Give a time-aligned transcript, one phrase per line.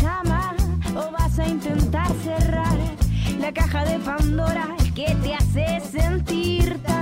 [0.00, 0.54] llamar
[0.94, 2.76] o vas a intentar cerrar
[3.38, 7.01] la caja de Pandora que te hace sentir tan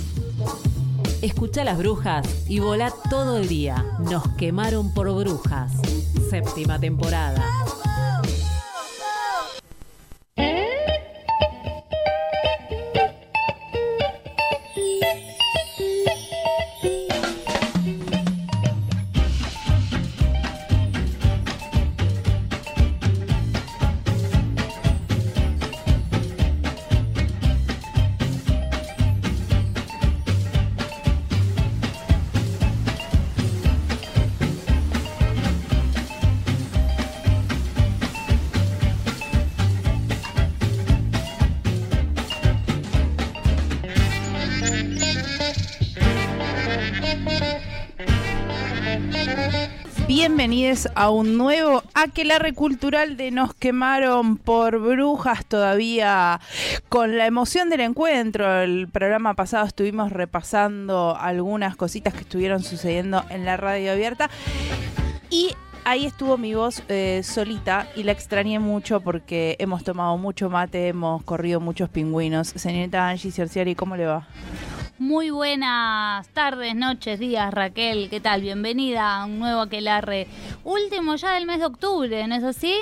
[1.21, 3.85] Escucha las brujas y volá todo el día.
[3.99, 5.71] Nos quemaron por brujas.
[6.31, 7.60] Séptima temporada.
[50.23, 56.39] Bienvenidos a un nuevo aquelarre cultural de Nos quemaron por brujas todavía
[56.89, 58.61] con la emoción del encuentro.
[58.61, 64.29] El programa pasado estuvimos repasando algunas cositas que estuvieron sucediendo en la radio abierta
[65.31, 65.55] y
[65.85, 70.89] ahí estuvo mi voz eh, solita y la extrañé mucho porque hemos tomado mucho mate,
[70.89, 72.49] hemos corrido muchos pingüinos.
[72.49, 74.27] Señorita Angie Cerciari, ¿cómo le va?
[75.01, 78.07] Muy buenas tardes, noches, días, Raquel.
[78.11, 78.43] ¿Qué tal?
[78.43, 80.27] Bienvenida a un nuevo aquelarre.
[80.63, 82.75] Último ya del mes de octubre, ¿no es así?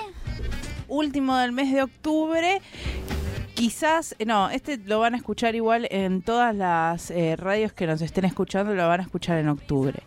[0.89, 2.61] último del mes de octubre.
[3.59, 8.01] Quizás, no, este lo van a escuchar igual en todas las eh, radios que nos
[8.01, 10.01] estén escuchando, lo van a escuchar en octubre.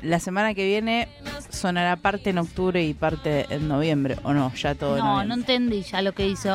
[0.00, 1.06] La semana que viene
[1.50, 4.50] sonará parte en octubre y parte en noviembre, ¿o no?
[4.54, 6.54] Ya todo en No, no entendí ya lo que hizo.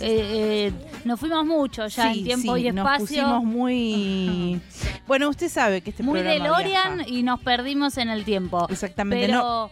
[0.00, 0.72] Eh, eh,
[1.04, 3.06] nos fuimos mucho ya en tiempo sí, y Nos espacio.
[3.06, 4.60] pusimos muy...
[5.08, 7.10] Bueno, usted sabe que este Muy programa DeLorean viaja.
[7.10, 8.68] y nos perdimos en el tiempo.
[8.70, 9.70] Exactamente, Pero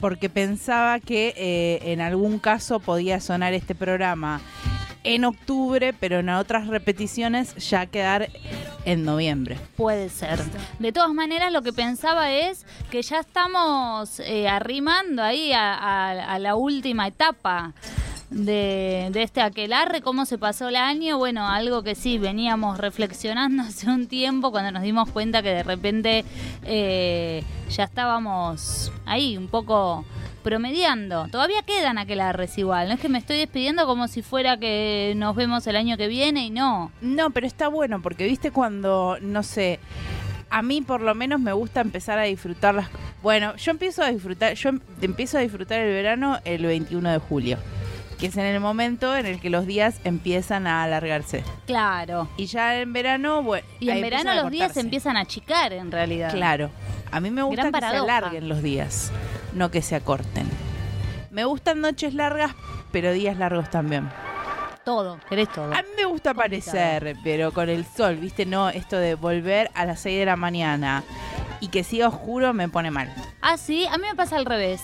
[0.00, 4.40] porque pensaba que eh, en algún caso podía sonar este programa
[5.14, 8.28] en octubre, pero en otras repeticiones ya quedar
[8.84, 9.56] en noviembre.
[9.76, 10.38] Puede ser.
[10.78, 16.56] De todas maneras, lo que pensaba es que ya estamos eh, arrimando ahí a, la
[16.56, 17.72] última etapa
[18.28, 21.16] de, de este aquelarre, cómo se pasó el año.
[21.16, 25.62] Bueno, algo que sí veníamos reflexionando hace un tiempo cuando nos dimos cuenta que de
[25.62, 26.26] repente
[26.64, 30.04] eh, ya estábamos ahí un poco
[30.48, 31.28] promediando.
[31.30, 32.88] Todavía quedan aquelarres igual.
[32.88, 36.08] No es que me estoy despidiendo como si fuera que nos vemos el año que
[36.08, 36.90] viene y no.
[37.02, 39.78] No, pero está bueno porque viste cuando, no sé,
[40.48, 42.88] a mí por lo menos me gusta empezar a disfrutar las...
[43.22, 47.18] Bueno, yo empiezo a disfrutar, yo em- empiezo a disfrutar el verano el 21 de
[47.18, 47.58] julio,
[48.18, 51.44] que es en el momento en el que los días empiezan a alargarse.
[51.66, 52.26] Claro.
[52.38, 53.66] Y ya en verano, bueno...
[53.80, 56.32] Y en verano los días se empiezan a achicar en realidad.
[56.32, 56.70] Claro.
[57.10, 59.10] A mí me gusta Gran que se alarguen los días,
[59.54, 60.48] no que se acorten.
[61.30, 62.52] Me gustan noches largas,
[62.92, 64.10] pero días largos también.
[64.84, 65.72] Todo, querés todo.
[65.74, 68.46] A mí me gusta aparecer, pero con el sol, ¿viste?
[68.46, 71.04] No, esto de volver a las 6 de la mañana
[71.60, 73.12] y que siga oscuro me pone mal.
[73.42, 74.82] Ah, sí, a mí me pasa al revés.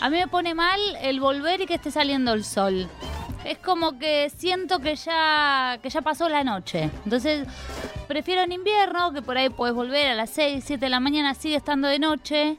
[0.00, 2.88] A mí me pone mal el volver y que esté saliendo el sol.
[3.46, 6.90] Es como que siento que ya, que ya pasó la noche.
[7.04, 7.46] Entonces,
[8.08, 11.32] prefiero en invierno, que por ahí puedes volver a las 6, 7 de la mañana,
[11.34, 12.56] sigue estando de noche.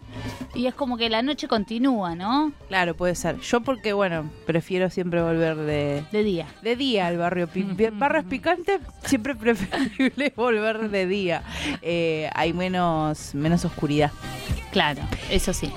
[0.55, 2.51] Y es como que la noche continúa, ¿no?
[2.69, 3.37] Claro, puede ser.
[3.41, 6.47] Yo porque, bueno, prefiero siempre volver de, De día.
[6.61, 7.47] de día al barrio.
[7.47, 11.43] pi- Barrios picantes, siempre preferible volver de día.
[11.81, 14.11] Eh, hay menos, menos oscuridad.
[14.71, 15.71] Claro, eso sí.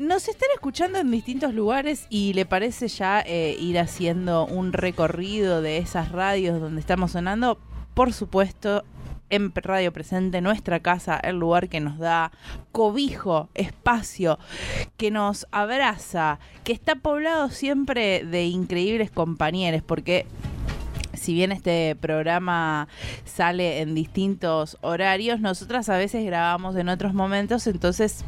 [0.00, 5.60] Nos están escuchando en distintos lugares y le parece ya eh, ir haciendo un recorrido
[5.60, 7.58] de esas radios donde estamos sonando.
[7.92, 8.82] Por supuesto,
[9.28, 12.32] en Radio Presente, nuestra casa, el lugar que nos da
[12.72, 14.38] cobijo, espacio,
[14.96, 20.24] que nos abraza, que está poblado siempre de increíbles compañeros, porque
[21.12, 22.88] si bien este programa
[23.26, 28.24] sale en distintos horarios, nosotras a veces grabamos en otros momentos, entonces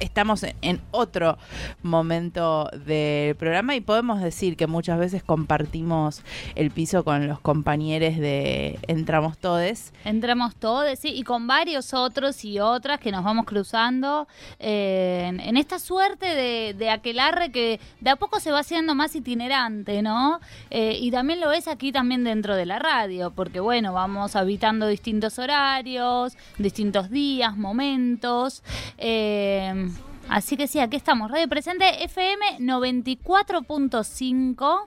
[0.00, 1.38] estamos en, otro
[1.82, 6.22] momento del programa y podemos decir que muchas veces compartimos
[6.54, 9.92] el piso con los compañeros de Entramos Todes.
[10.04, 14.26] Entramos todos, sí, y con varios otros y otras que nos vamos cruzando
[14.58, 19.14] eh, en, esta suerte de, de aquelarre que de a poco se va haciendo más
[19.14, 20.40] itinerante, ¿no?
[20.70, 24.86] Eh, y también lo ves aquí también dentro de la radio, porque bueno, vamos habitando
[24.86, 28.62] distintos horarios, distintos días, momentos.
[28.98, 29.89] eh,
[30.30, 31.30] Así que sí, aquí estamos.
[31.30, 34.86] Radio Presente FM 94.5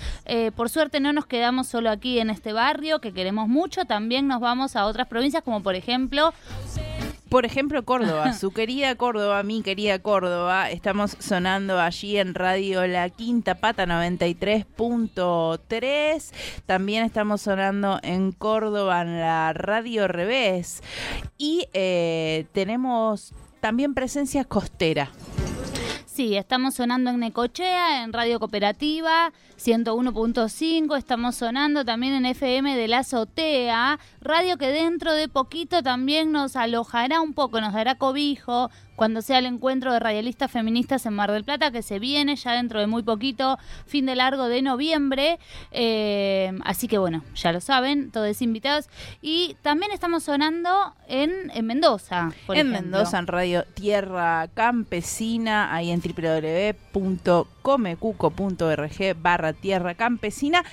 [0.55, 4.39] Por suerte no nos quedamos solo aquí en este barrio, que queremos mucho, también nos
[4.39, 6.33] vamos a otras provincias, como por ejemplo
[7.29, 13.09] Por ejemplo, Córdoba, su querida Córdoba, mi querida Córdoba, estamos sonando allí en Radio La
[13.09, 16.31] Quinta Pata 93.3.
[16.65, 20.81] También estamos sonando en Córdoba en la Radio Revés.
[21.37, 25.11] Y eh, tenemos también presencia costera.
[26.15, 32.87] Sí, estamos sonando en Necochea, en Radio Cooperativa 101.5, estamos sonando también en FM de
[32.87, 38.71] la Azotea, radio que dentro de poquito también nos alojará un poco, nos dará cobijo
[38.95, 42.53] cuando sea el encuentro de radialistas feministas en Mar del Plata, que se viene ya
[42.53, 45.39] dentro de muy poquito, fin de largo de noviembre.
[45.71, 48.87] Eh, así que bueno, ya lo saben, todos invitados.
[49.21, 52.31] Y también estamos sonando en, en Mendoza.
[52.45, 52.81] por en ejemplo.
[52.91, 56.01] Mendoza, en Radio Tierra Campesina, ahí en
[57.65, 60.63] www.comecuco.org barra Tierra Campesina.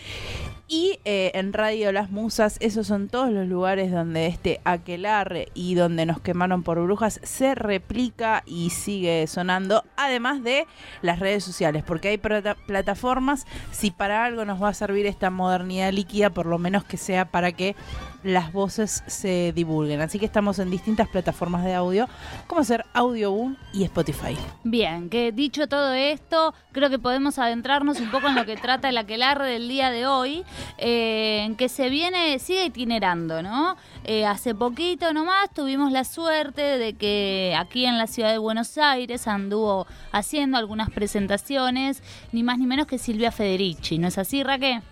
[0.68, 5.74] Y eh, en Radio Las Musas, esos son todos los lugares donde este aquelarre y
[5.74, 10.66] donde nos quemaron por brujas se replica y sigue sonando, además de
[11.02, 15.28] las redes sociales, porque hay plata- plataformas, si para algo nos va a servir esta
[15.28, 17.76] modernidad líquida, por lo menos que sea para que
[18.22, 20.00] las voces se divulguen.
[20.00, 22.08] Así que estamos en distintas plataformas de audio,
[22.46, 24.36] como ser Audioboom y Spotify.
[24.64, 28.88] Bien, que dicho todo esto, creo que podemos adentrarnos un poco en lo que trata
[28.88, 30.44] el aquelarre del día de hoy,
[30.78, 33.76] eh, en que se viene, sigue itinerando, ¿no?
[34.04, 38.76] Eh, hace poquito nomás tuvimos la suerte de que aquí en la ciudad de Buenos
[38.78, 42.02] Aires anduvo haciendo algunas presentaciones,
[42.32, 44.82] ni más ni menos que Silvia Federici, ¿no es así, Raquel?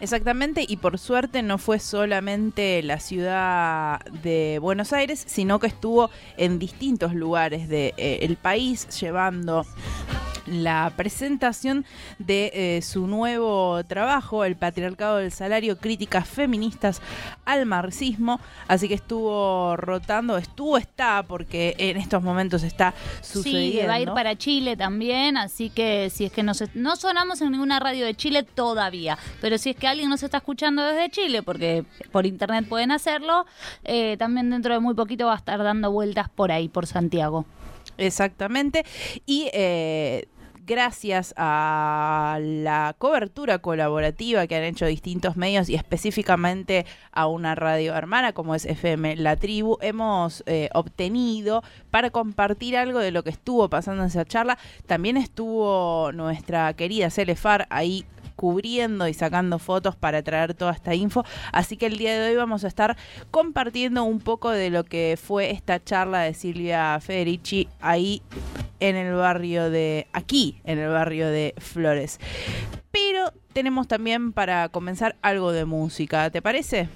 [0.00, 6.10] Exactamente, y por suerte no fue solamente la ciudad de Buenos Aires, sino que estuvo
[6.36, 9.64] en distintos lugares del país llevando
[10.46, 11.84] la presentación
[12.20, 17.02] de eh, su nuevo trabajo, El Patriarcado del Salario, Críticas Feministas
[17.44, 18.38] al Marxismo.
[18.68, 23.80] Así que estuvo rotando, estuvo, está, porque en estos momentos está sucediendo.
[23.82, 26.94] Sí, va a ir para Chile también, así que si es que no, se- no
[26.94, 30.84] sonamos en ninguna radio de Chile todavía, pero si es que alguien nos está escuchando
[30.84, 33.46] desde Chile, porque por internet pueden hacerlo,
[33.84, 37.44] eh, también dentro de muy poquito va a estar dando vueltas por ahí, por Santiago.
[37.98, 38.84] Exactamente.
[39.24, 40.28] Y eh,
[40.66, 47.94] gracias a la cobertura colaborativa que han hecho distintos medios y específicamente a una radio
[47.94, 53.30] hermana como es FM La Tribu, hemos eh, obtenido para compartir algo de lo que
[53.30, 54.58] estuvo pasando en esa charla.
[54.86, 58.04] También estuvo nuestra querida Celefar ahí
[58.36, 61.24] cubriendo y sacando fotos para traer toda esta info.
[61.52, 62.96] Así que el día de hoy vamos a estar
[63.30, 68.22] compartiendo un poco de lo que fue esta charla de Silvia Federici ahí
[68.78, 72.20] en el barrio de, aquí, en el barrio de Flores.
[72.90, 76.88] pero tenemos también para comenzar algo de música, ¿te parece?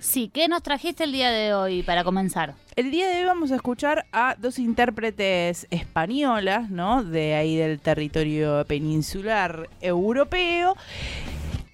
[0.00, 2.54] Sí, ¿qué nos trajiste el día de hoy para comenzar?
[2.74, 7.04] El día de hoy vamos a escuchar a dos intérpretes españolas, ¿no?
[7.04, 10.74] De ahí del territorio peninsular europeo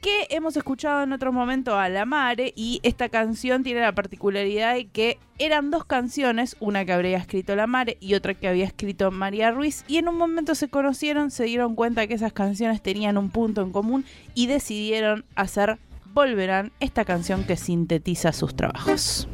[0.01, 4.75] que hemos escuchado en otro momento a La Mare y esta canción tiene la particularidad
[4.75, 8.65] de que eran dos canciones, una que habría escrito La Mare y otra que había
[8.65, 12.83] escrito María Ruiz y en un momento se conocieron, se dieron cuenta que esas canciones
[12.83, 14.05] tenían un punto en común
[14.35, 15.79] y decidieron hacer
[16.17, 19.29] Volverán, esta canción que sintetiza sus trabajos.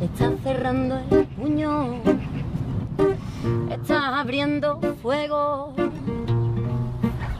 [0.00, 2.02] Estás cerrando el puño,
[3.70, 5.72] estás abriendo fuego,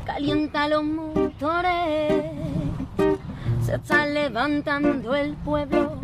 [0.07, 2.23] calienta los motores,
[3.65, 5.99] se está levantando el pueblo.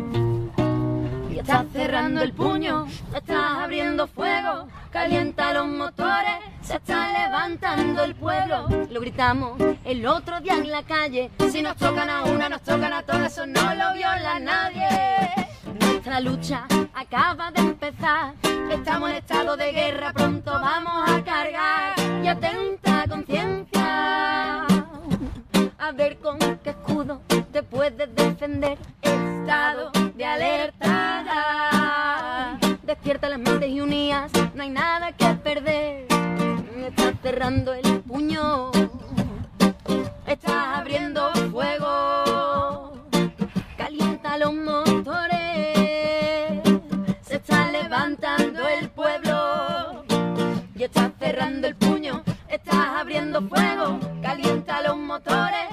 [1.31, 8.15] Y estás cerrando el puño, estás abriendo fuego, calienta los motores, se está levantando el
[8.15, 8.69] pueblo.
[8.91, 12.93] Lo gritamos el otro día en la calle, si nos tocan a una, nos tocan
[12.93, 14.89] a todas, eso no lo viola nadie.
[15.81, 18.35] Nuestra lucha acaba de empezar.
[18.71, 21.95] Estamos en estado de guerra, pronto vamos a cargar.
[22.23, 24.67] Y atenta conciencia.
[25.79, 27.21] A ver con qué escudo
[27.53, 28.79] te puedes defender.
[29.03, 30.87] Estado de alerta.
[32.83, 36.07] Despierta las mentes y unidas, no hay nada que perder.
[36.87, 38.71] Estás cerrando el puño.
[40.27, 42.95] Estás abriendo fuego.
[43.77, 45.69] Calienta los motores
[47.23, 50.05] se está levantando el pueblo
[50.75, 55.67] y estás cerrando el puño, estás abriendo fuego, calienta los motores,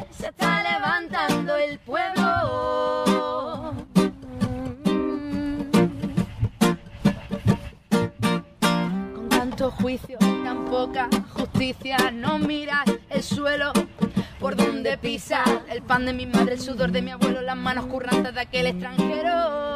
[1.27, 3.73] el pueblo.
[9.15, 13.71] Con tanto juicio, tan poca justicia, no miras el suelo
[14.39, 17.87] por donde pisa el pan de mi madre, el sudor de mi abuelo, las manos
[17.87, 19.74] currantes de aquel extranjero.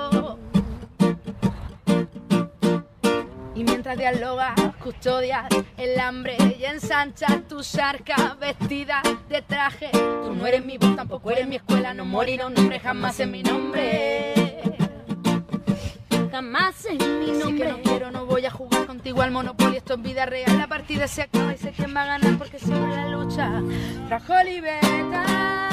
[3.90, 4.54] Mientras dialogas,
[4.84, 5.46] custodias
[5.78, 9.90] el hambre y ensanchas tus arcas vestidas de traje.
[9.92, 13.32] Tú no eres mi voz, tampoco eres mi escuela, no morirá un hombre jamás en
[13.32, 14.34] mi nombre.
[16.32, 17.66] Jamás en mi nombre.
[17.66, 20.58] que no quiero, no voy a jugar contigo al monopolio, esto es vida real.
[20.58, 23.62] La partida se acaba y sé quién va a ganar porque siempre la lucha
[24.08, 25.69] trajo libertad.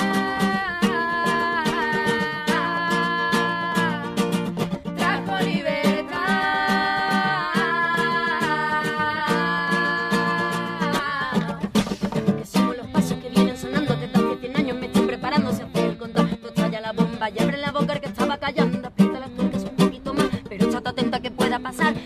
[21.76, 22.05] Que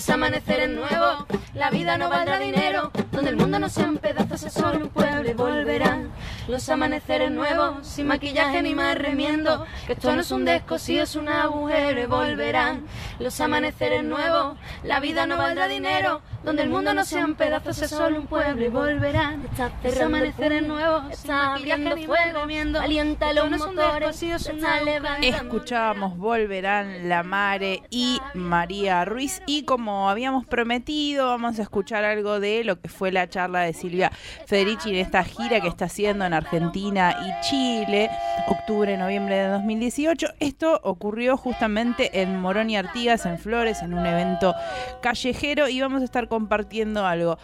[0.00, 1.26] los amaneceres nuevos.
[1.52, 5.28] La vida no valdrá dinero, donde el mundo no sean pedazos, es solo un pueblo.
[5.28, 6.10] Y volverán
[6.48, 9.66] los amaneceres nuevos, sin maquillaje ni más remiendo.
[9.86, 12.00] Que esto no es un descosido, es un agujero.
[12.00, 12.86] Y volverán
[13.18, 14.56] los amaneceres nuevos.
[14.84, 18.26] La vida no valdrá dinero, donde el mundo no sea un pedazo, sea solo un
[18.26, 19.42] pueblo y volverán.
[19.84, 22.80] Es amanecer en nuevo, está abriendo fuego, movimiento.
[22.80, 24.80] alienta los no es un motores, es una.
[25.22, 32.40] Escuchábamos Volverán la Mare y María Ruiz y como habíamos prometido vamos a escuchar algo
[32.40, 34.10] de lo que fue la charla de Silvia
[34.46, 38.10] Federici en esta gira que está haciendo en Argentina y Chile,
[38.48, 40.28] octubre, noviembre de 2018.
[40.40, 44.54] Esto ocurrió justamente en Morón y Artigas, en Flores, en un evento
[45.02, 47.36] callejero y vamos a estar compartiendo algo.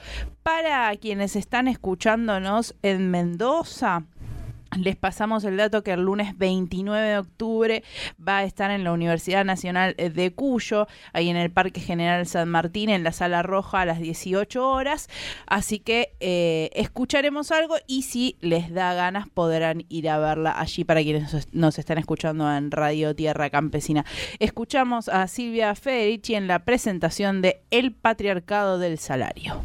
[0.43, 4.05] Para quienes están escuchándonos en Mendoza,
[4.79, 7.85] les pasamos el dato que el lunes 29 de octubre
[8.27, 12.49] va a estar en la Universidad Nacional de Cuyo, ahí en el Parque General San
[12.49, 15.09] Martín, en la Sala Roja a las 18 horas.
[15.47, 20.85] Así que eh, escucharemos algo y si les da ganas podrán ir a verla allí
[20.85, 24.05] para quienes nos- están escuchando en Radio Tierra Campesina.
[24.41, 29.63] Escuchamos a Silvia Federici en la presentación de El Patriarcado del Salario.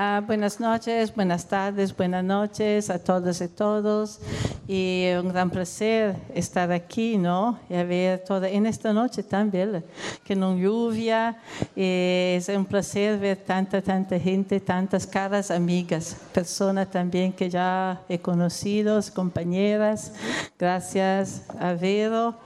[0.00, 4.20] Ah, buenas noches, buenas tardes, buenas noches a todas y todos.
[4.68, 7.58] Y un gran placer estar aquí, ¿no?
[7.68, 9.82] Y ver toda, en esta noche tan bella,
[10.22, 11.38] que no lluvia.
[11.74, 18.20] Es un placer ver tanta, tanta gente, tantas caras amigas, personas también que ya he
[18.20, 20.12] conocido, compañeras.
[20.56, 22.36] Gracias a Vero,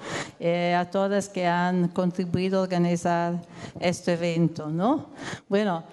[0.41, 3.43] eh, a todas que han contribuido a organizar
[3.79, 5.11] este evento, ¿no?
[5.51, 5.85] Bueno,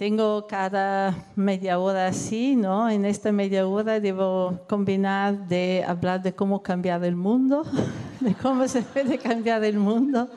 [0.00, 2.88] tengo cada media hora así, ¿no?
[2.88, 7.66] En esta media hora debo combinar de hablar de cómo cambiar el mundo,
[8.20, 10.30] de cómo se puede cambiar el mundo,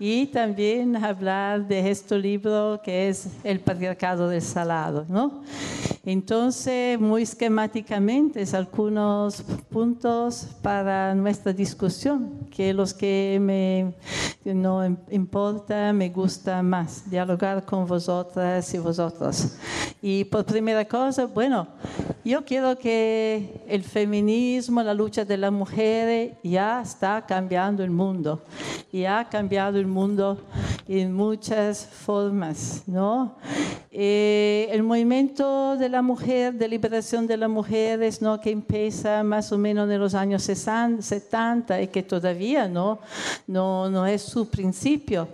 [0.00, 5.44] y también hablar de este libro que es El patriarcado del salado, ¿no?
[6.04, 13.94] Entonces, muy esquemáticamente, algunos puntos para nuestra discusión, que los que me
[14.54, 19.56] no im- importa, me gusta más, dialogar con vosotras y vosotros.
[20.00, 21.66] Y por primera cosa, bueno,
[22.24, 28.42] yo quiero que el feminismo, la lucha de las mujeres ya está cambiando el mundo.
[28.90, 30.40] Y ha cambiado el mundo
[30.86, 33.34] en muchas formas, ¿no?
[33.90, 38.40] Eh, el movimiento de la mujer, de liberación de las mujeres, ¿no?
[38.40, 42.98] que empieza más o menos en los años 60, 70 y que todavía no,
[43.46, 45.28] no, no es su principio.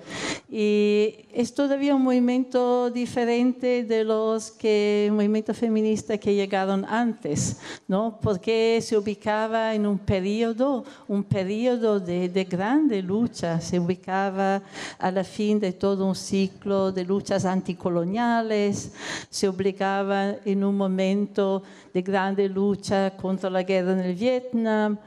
[0.50, 7.56] Y es todavía un movimiento diferente de los que, movimientos feministas que llegaron antes,
[7.88, 8.18] ¿no?
[8.22, 14.62] porque se ubicaba en un periodo, un periodo de, de grande lucha, se ubicaba
[14.98, 18.92] a la fin de todo un ciclo de luchas anticoloniales,
[19.28, 21.62] se ubicaba en un momento
[21.94, 24.98] de grande lucha contra la guerra en el Vietnam,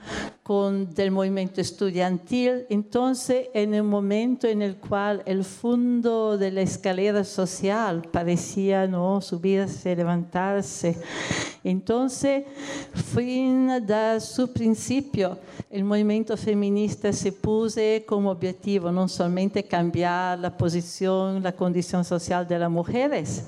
[0.41, 2.65] con del movimiento estudiantil.
[2.69, 9.19] Entonces, en el momento en el cual el fondo de la escalera social parecía no
[9.19, 10.97] subirse, levantarse,
[11.67, 12.45] entonces,
[12.93, 15.37] fin de su principio,
[15.69, 22.47] el movimiento feminista se puso como objetivo no solamente cambiar la posición, la condición social
[22.47, 23.43] de las mujeres,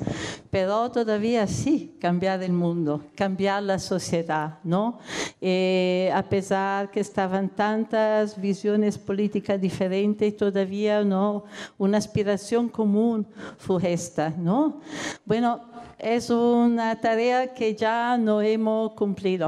[0.49, 3.01] pero todavía sí cambiar el mundo,
[3.37, 4.99] la sociedad, ¿no?
[5.41, 11.43] Eh, a pesar que estaban tantas visiones políticas diferentes, todavía no
[11.77, 14.81] una aspiración común fue esta, ¿no?
[15.25, 15.61] Bueno,
[15.97, 19.47] es una tarea que ya no hemos cumplido,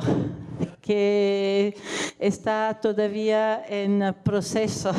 [0.82, 1.76] que
[2.20, 4.92] está todavía en proceso,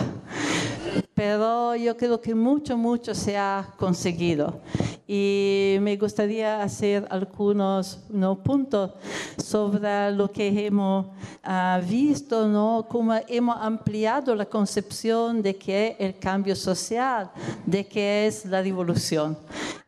[1.24, 4.60] pero yo creo que mucho, mucho se ha conseguido.
[5.06, 8.42] Y me gustaría hacer algunos ¿no?
[8.42, 8.90] puntos
[9.38, 11.06] sobre lo que hemos
[11.44, 12.84] ah, visto, ¿no?
[12.88, 17.30] cómo hemos ampliado la concepción de qué es el cambio social,
[17.64, 19.38] de qué es la revolución.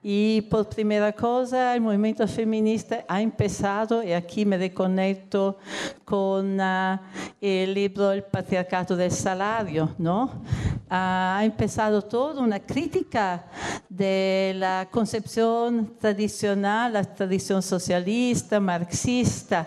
[0.06, 5.56] Y por primera cosa, el movimiento feminista ha empezado, y aquí me reconecto
[6.04, 7.00] con ah,
[7.40, 10.42] el libro El patriarcado del salario, ¿no?
[10.90, 13.46] Ah, ha empezado toda una crítica
[13.88, 19.66] de la concepción tradicional, la tradición socialista, marxista,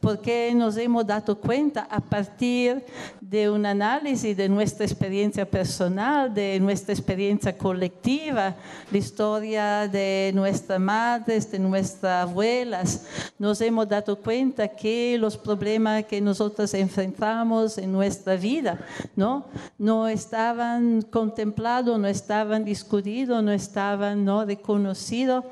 [0.00, 2.82] porque nos hemos dado cuenta a partir
[3.20, 8.56] de un análisis de nuestra experiencia personal, de nuestra experiencia colectiva,
[8.90, 13.06] la historia de nuestras madres, de nuestras abuelas,
[13.38, 18.78] nos hemos dado cuenta que los problemas que nosotros enfrentamos en nuestra vida,
[19.14, 19.44] ¿no?
[19.78, 25.44] No estaban contemplados, no estaban discutidos, no estaban no reconocidos,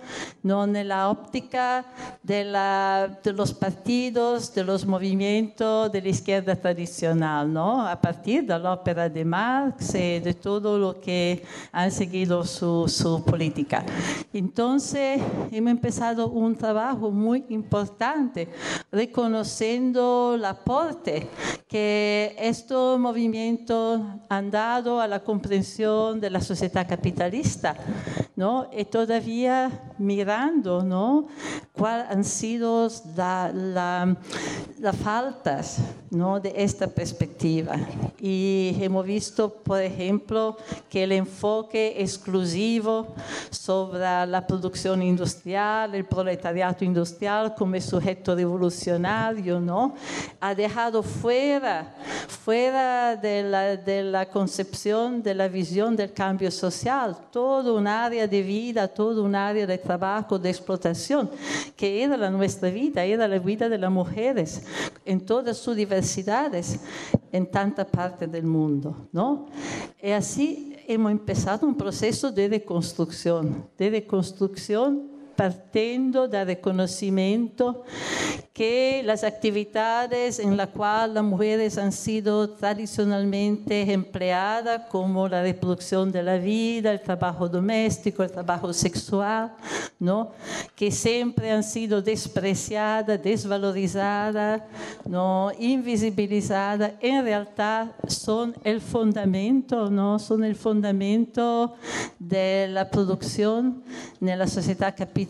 [0.42, 1.84] no en la óptica
[2.22, 7.86] de, la, de los partidos, inicios de los movimientos de la izquierda tradicional, ¿no?
[7.86, 12.86] A partir de la ópera de Marx y de todo lo que han seguido su,
[12.88, 13.84] su política.
[14.32, 15.20] Entonces,
[15.50, 18.48] hemos empezado un trabajo muy importante,
[18.92, 21.28] reconociendo el aporte
[21.66, 27.76] que estos movimientos han dado a la comprensión de la sociedad capitalista,
[28.36, 28.68] ¿no?
[28.76, 31.26] Y todavía mirando, ¿no?
[31.72, 34.16] Cuáles han sido las la,
[34.80, 35.78] la faltas,
[36.10, 36.38] ¿no?
[36.38, 37.76] De esta perspectiva.
[38.20, 40.56] Y hemos visto, por ejemplo,
[40.88, 43.14] que el enfoque exclusivo
[43.50, 49.94] sobre la producción industrial, el proletariado industrial como sujeto revolucionario, ¿no?
[50.40, 51.94] Ha dejado fuera,
[52.28, 58.26] fuera de la, de la concepción, de la visión del cambio social, todo un área
[58.26, 61.30] de vida, todo un área de trabajo, de explotación,
[61.76, 63.90] que era la nuestra vida, era la vida de las
[65.04, 66.80] en todas sus diversidades,
[67.32, 69.46] en tanta parte del mundo, ¿no?
[70.02, 77.84] Y así hemos empezado un proceso de reconstrucción, de reconstrucción partiendo del reconocimiento
[78.58, 86.10] que las actividades en las cuales las mujeres han sido tradicionalmente empleadas, como la reproducción
[86.10, 89.52] de la vida, el trabajo doméstico, el trabajo sexual,
[90.00, 90.32] ¿no?
[90.74, 94.62] que siempre han sido despreciadas, desvalorizadas,
[95.06, 95.52] ¿no?
[95.60, 100.18] invisibilizadas, en realidad son el fundamento, ¿no?
[100.18, 101.74] son el fundamento
[102.18, 103.84] de la producción
[104.20, 105.27] en la sociedad capitalista,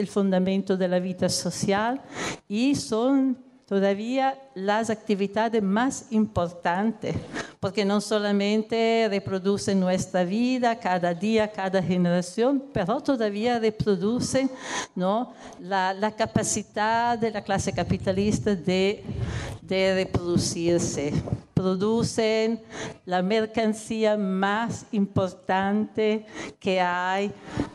[0.00, 2.02] el fundamento de la vida social
[2.48, 7.14] y son todavía las actividades más importantes,
[7.60, 14.50] porque no solamente reproducen nuestra vida cada día, cada generación, pero todavía reproducen
[14.94, 15.34] ¿no?
[15.60, 19.04] la, la capacidad de la clase capitalista de,
[19.60, 21.12] de reproducirse.
[21.52, 22.62] Producen
[23.04, 26.24] la mercancía más importante
[26.58, 27.30] que hay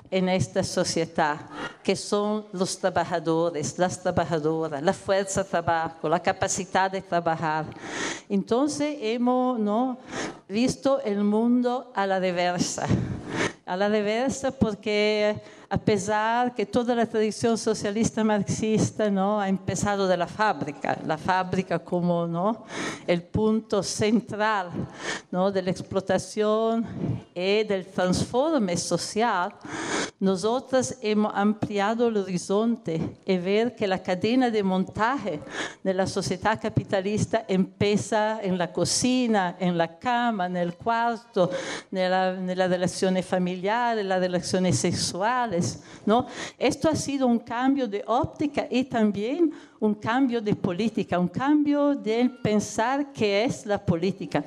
[0.10, 1.38] en esta sociedad,
[1.84, 7.66] que son los trabajadores, las trabajadoras, la fuerza de trabajo, la capacidad de trabajar.
[8.30, 9.98] Entonces hemos ¿no?
[10.48, 12.88] visto el mundo a la reversa,
[13.66, 15.36] a la reversa porque
[15.78, 19.40] pesar que toda la tradición socialista marxista ¿no?
[19.40, 22.66] ha empezado de la fábrica, la fábrica como ¿no?
[23.08, 24.70] el punto central
[25.32, 25.50] ¿no?
[25.50, 26.86] de la explotación
[27.34, 29.54] y del transforme social,
[30.20, 35.40] nosotros hemos ampliado el horizonte y ver que la cadena de montaje
[35.84, 41.50] de la sociedad capitalista empieza en la cocina, en la cama, en el cuarto,
[41.92, 45.61] en, la, en las relaciones familiares, en las relaciones sexuales.
[46.06, 46.28] ¿No?
[46.58, 51.96] Esto ha sido un cambio de óptica y también un cambio de política, un cambio
[51.96, 54.44] de pensar qué es la política,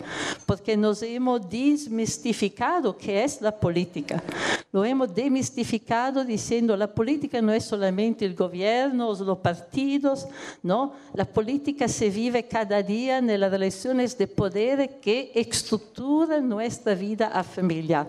[0.46, 4.22] porque nos hemos desmistificado qué es la política.
[4.70, 10.26] Lo hemos demistificado diciendo la política no es solamente el gobierno los partidos,
[10.62, 16.94] no, la política se vive cada día en las relaciones de poder que estructuran nuestra
[16.94, 18.08] vida familiar.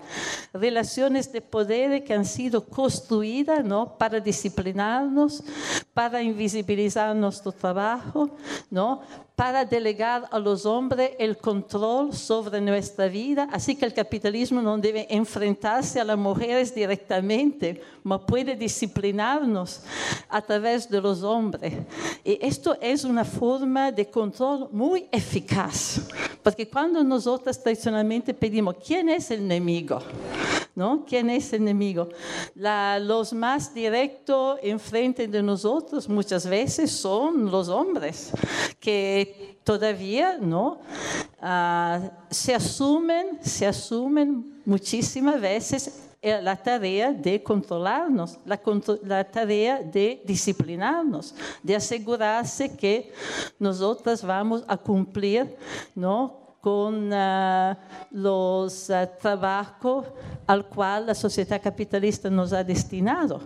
[0.54, 3.98] Relaciones de poder que han sido construidas ¿no?
[3.98, 5.44] para disciplinarnos,
[5.94, 8.30] para invisibilizar nuestro trabajo,
[8.70, 9.02] ¿no?
[9.36, 13.48] Para delegar a los hombres el control sobre nuestra vida.
[13.52, 19.82] Así que el capitalismo no debe enfrentarse a las mujeres directamente, pero puede disciplinarnos
[20.30, 21.74] a través de los hombres.
[22.24, 26.02] Y esto es una forma de control muy eficaz,
[26.42, 30.00] porque cuando nosotros tradicionalmente pedimos, ¿quién es el enemigo?
[30.76, 31.06] ¿No?
[31.08, 32.10] ¿Quién es el enemigo?
[32.54, 38.32] La, los más directos enfrente de nosotros muchas veces son los hombres,
[38.80, 39.25] que
[39.64, 40.80] todavía ¿no?
[41.42, 46.06] Ah, se asumen, se asumen muchísimas veces
[46.42, 53.14] la tarea de controlarnos, la, tarea de disciplinarnos, de asegurarse que
[53.60, 55.56] nosotras vamos a cumplir
[55.94, 56.46] ¿no?
[56.62, 57.76] con uh,
[58.10, 60.08] los uh, trabajos
[60.48, 63.40] al cual la sociedad capitalista nos ha destinado.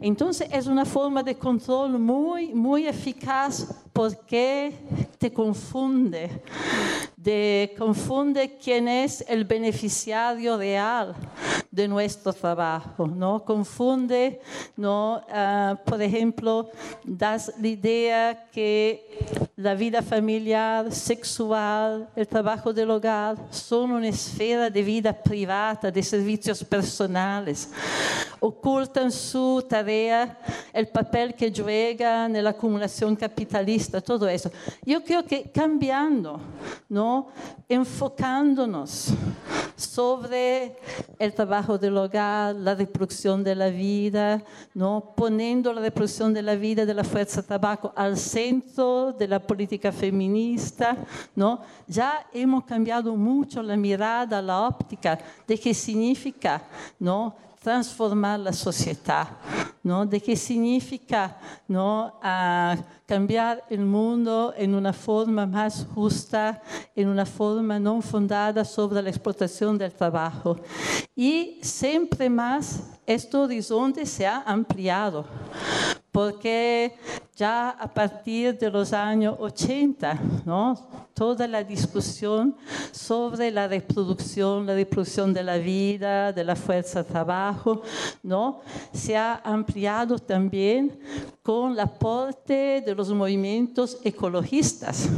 [0.00, 4.72] Entonces es una forma de control muy, muy eficaz porque
[5.18, 6.30] te confunde,
[7.22, 11.14] te confunde quién es el beneficiario real
[11.70, 13.44] de nuestro trabajo, ¿no?
[13.44, 14.40] Confunde,
[14.76, 15.22] ¿no?
[15.30, 16.70] Ah, por ejemplo,
[17.04, 19.08] das la idea que
[19.56, 26.02] la vida familiar, sexual, el trabajo del hogar son una esfera de vida privada, de
[26.02, 27.70] servicios personales.
[28.44, 30.36] Ocultan su tarea,
[30.72, 34.50] el papel que juegan en la acumulación capitalista, todo eso.
[34.84, 36.40] Yo creo que cambiando,
[36.88, 37.28] ¿no?
[37.68, 39.12] enfocándonos
[39.76, 40.76] sobre
[41.18, 44.42] el trabajo del hogar, la reproducción de la vida,
[44.74, 45.12] ¿no?
[45.16, 49.40] poniendo la reproducción de la vida de la fuerza de trabajo al centro de la
[49.40, 50.96] política feminista,
[51.36, 51.60] ¿no?
[51.86, 56.62] ya hemos cambiado mucho la mirada, la óptica de qué significa
[56.98, 57.34] ¿no?
[57.62, 59.28] Transformar la sociedad,
[59.82, 60.04] ¿no?
[60.04, 62.18] de qué significa ¿no?
[63.06, 66.62] Cambiar el mundo en una forma más justa,
[66.94, 70.56] en una forma no fundada sobre la explotación del trabajo.
[71.14, 75.26] Y siempre más este horizonte se ha ampliado,
[76.12, 76.94] porque
[77.34, 80.78] ya a partir de los años 80, ¿no?
[81.14, 82.54] toda la discusión
[82.90, 87.82] sobre la reproducción, la reproducción de la vida, de la fuerza de trabajo,
[88.22, 88.60] ¿no?
[88.92, 90.98] se ha ampliado también
[91.42, 95.08] con el aporte de los movimientos ecologistas.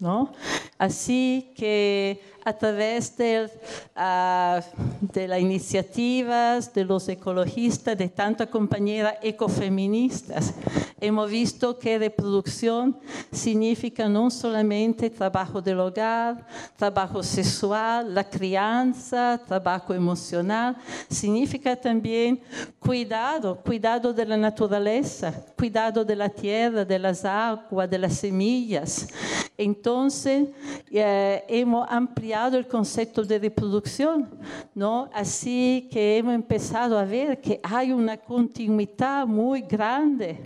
[0.00, 0.32] ¿no?
[0.78, 3.50] Así que a través de,
[3.94, 4.62] uh,
[5.00, 10.54] de las iniciativas de los ecologistas, de tantas compañeras ecofeministas,
[10.98, 12.96] hemos visto que reproducción
[13.30, 20.76] significa no solamente trabajo del hogar, trabajo sexual, la crianza, trabajo emocional,
[21.10, 22.40] significa también
[22.78, 29.06] cuidado, cuidado de la naturaleza, cuidado de la tierra, de las aguas, de las semillas.
[29.58, 30.48] Entonces,
[30.90, 34.28] eh, hemos ampliado el concepto de reproducción,
[34.74, 35.10] ¿no?
[35.12, 40.38] Así que hemos empezado a ver que hay una continuidad muy grande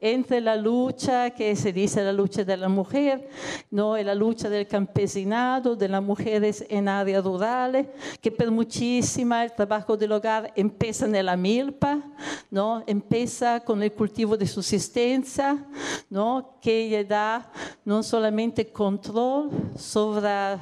[0.00, 3.28] entre la lucha que se dice la lucha de la mujer,
[3.70, 3.96] ¿no?
[3.96, 7.86] Y la lucha del campesinado, de las mujeres en áreas rurales,
[8.20, 12.02] que por muchísima el trabajo del hogar empieza en la milpa,
[12.50, 12.82] ¿no?
[12.86, 15.64] Empieza con el cultivo de subsistencia,
[16.10, 16.58] ¿no?
[16.60, 17.50] Que le da
[17.84, 20.58] no solamente control sobre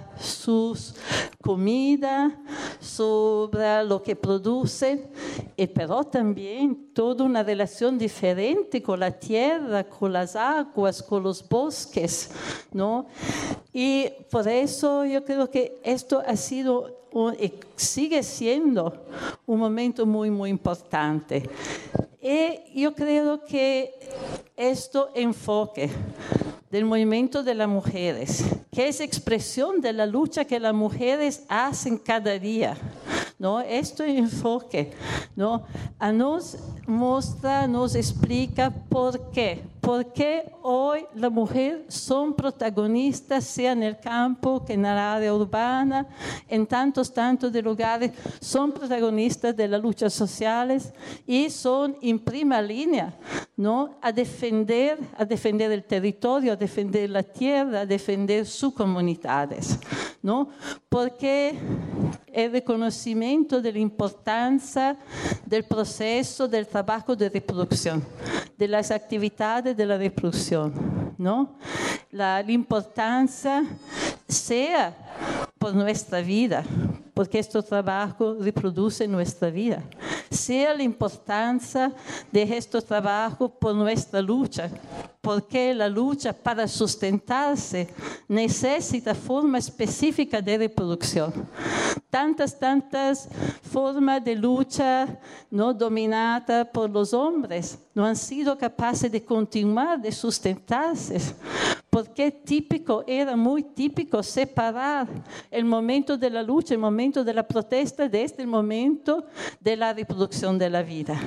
[0.57, 0.95] sus
[1.43, 2.37] comida,
[2.81, 5.09] sobre lo que produce,
[5.57, 11.47] y pero también toda una relación diferente con la tierra, con las aguas, con los
[11.49, 12.31] bosques,
[12.73, 13.07] ¿no?
[13.73, 16.96] Y por eso yo creo que esto ha sido
[17.77, 19.07] sigue siendo
[19.47, 21.49] un momento muy, muy importante.
[22.21, 23.95] Y yo creo que
[24.57, 25.91] esto enfoque
[26.71, 31.99] del movimiento de las mujeres, que es expresión de la lucha que las mujeres hacen
[31.99, 32.77] cada día.
[33.39, 33.61] ¿no?
[33.61, 34.93] Este enfoque
[35.35, 35.65] ¿no?
[35.99, 39.63] a nos muestra, nos explica por qué.
[39.87, 45.33] ¿Por qué hoy las mujeres son protagonistas, sea en el campo que en la área
[45.33, 46.09] urbana,
[46.49, 50.93] en tantos, tantos lugares, son protagonistas de las luchas sociales
[51.25, 53.15] y son en primera línea,
[53.57, 53.97] ¿no?
[54.03, 59.79] A defender, a defender el territorio, a defender la tierra, a defender sus comunidades,
[60.21, 60.49] ¿no?
[60.89, 61.57] Porque
[62.33, 64.99] el reconocimiento de la importancia
[65.47, 68.05] del proceso del trabajo de reproducción,
[68.59, 71.57] de las actividades de la reproducción, ¿no?
[72.11, 73.65] La, la importancia
[74.29, 74.95] sea
[75.59, 76.65] por nuestra vida,
[77.15, 79.83] porque este trabajo reproduce nuestra vida,
[80.31, 81.93] sea la importancia
[82.31, 84.71] de este trabajo por nuestra lucha,
[85.23, 87.89] porque la lucha para sustentarse
[88.29, 91.33] necesita forma específica de reproducción.
[92.11, 93.29] Tantas, tantas
[93.63, 95.19] formas de lucha
[95.51, 101.35] no dominadas por los hombres no han sido capaces de continuar, de sustentarse,
[101.97, 105.09] porque típico, era muy típico separar
[105.51, 109.25] el momento de la lucha, el momento de la protesta, desde el momento
[109.59, 111.19] de la reproducción de la vida.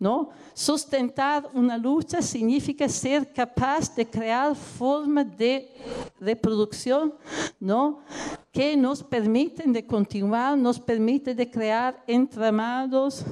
[0.00, 0.30] ¿no?
[0.52, 5.70] Sustentar una lucha significa ser capaz de crear formas de
[6.18, 7.14] reproducción
[7.60, 8.00] ¿no?
[8.52, 13.24] Que nos permiten de continuar, nos permiten de crear entramados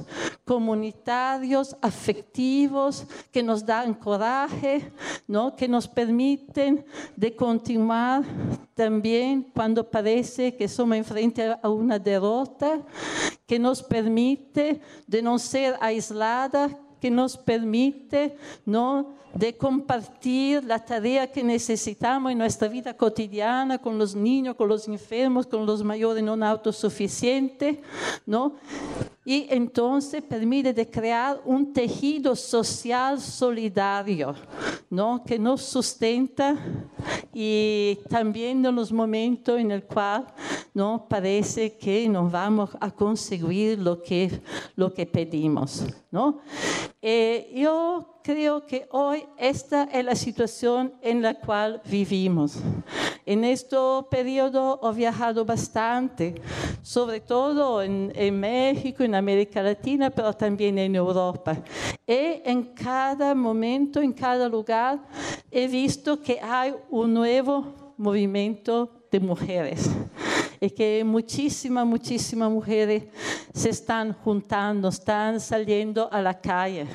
[0.45, 4.93] comunitarios, afectivos, que nos dan coraje,
[5.27, 5.57] ¿no?
[5.57, 6.85] que nos permiten
[7.17, 8.23] de continuar
[8.75, 12.81] también cuando parece que somos frente a una derrota,
[13.45, 16.71] que nos permite de no ser aislada,
[17.01, 19.19] que nos permite ¿no?
[19.35, 24.89] de compartir la tarea que necesitamos en nuestra vida cotidiana con los niños, con los
[24.89, 27.79] enfermos, con los mayores no autosuficientes,
[28.27, 28.55] ¿no?
[29.25, 34.35] y entonces permite de crear un tejido social solidario,
[34.89, 35.23] ¿no?
[35.23, 36.57] que nos sustenta
[37.35, 40.27] y también en los momentos en el cual
[40.73, 44.41] no parece que no vamos a conseguir lo que,
[44.77, 45.85] lo que pedimos.
[46.11, 46.41] ¿no?
[47.01, 52.59] Eh, yo creo que hoy esta es la situación en la cual vivimos.
[53.25, 53.77] En este
[54.11, 56.35] periodo he viajado bastante,
[56.83, 61.57] sobre todo en, en, México, en América Latina, pero también en Europa.
[62.05, 64.99] Y en cada momento, en cada lugar,
[65.53, 69.89] he visto que hay un nuevo movimiento de mujeres
[70.61, 73.05] y que muchísimas, muchísimas mujeres
[73.53, 76.87] se están juntando, están saliendo a la calle,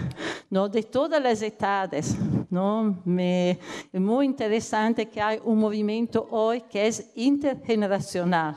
[0.50, 0.70] ¿no?
[0.70, 2.16] de todas las edades.
[2.50, 3.02] ¿no?
[3.04, 3.60] Me,
[3.92, 8.56] es muy interesante que hay un movimiento hoy que es intergeneracional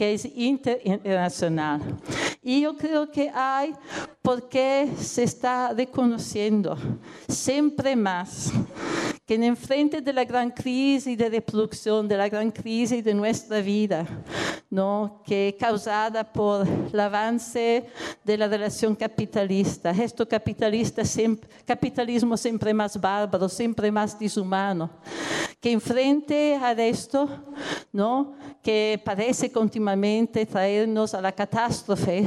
[0.00, 1.82] que es internacional.
[2.42, 3.74] Y yo creo que hay
[4.22, 6.74] porque se está reconociendo
[7.28, 8.50] siempre más
[9.26, 13.60] que en frente de la gran crisis de reproducción, de la gran crisis de nuestra
[13.60, 14.06] vida,
[14.70, 15.22] ¿no?
[15.24, 17.86] que causada por el avance
[18.24, 21.02] de la relación capitalista, esto capitalista
[21.66, 24.88] capitalismo siempre más bárbaro, siempre más deshumano,
[25.60, 27.28] que enfrente a esto,
[27.92, 28.34] ¿no?
[28.62, 32.26] Que parece continuamente traernos a la catástrofe,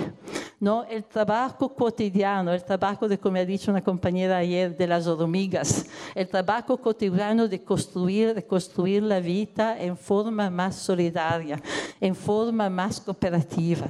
[0.59, 0.83] ¿no?
[0.85, 5.85] el trabajo cotidiano, el trabajo de, como ha dicho una compañera ayer, de las hormigas,
[6.15, 11.61] el trabajo cotidiano de construir, de construir la vida en forma más solidaria,
[12.01, 13.85] en forma más cooperativa,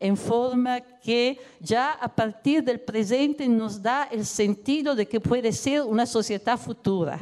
[0.00, 5.52] en forma que ya a partir del presente nos da el sentido de que puede
[5.52, 7.18] ser una sociedad futura.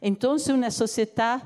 [0.00, 1.42] Entonces, una sociedad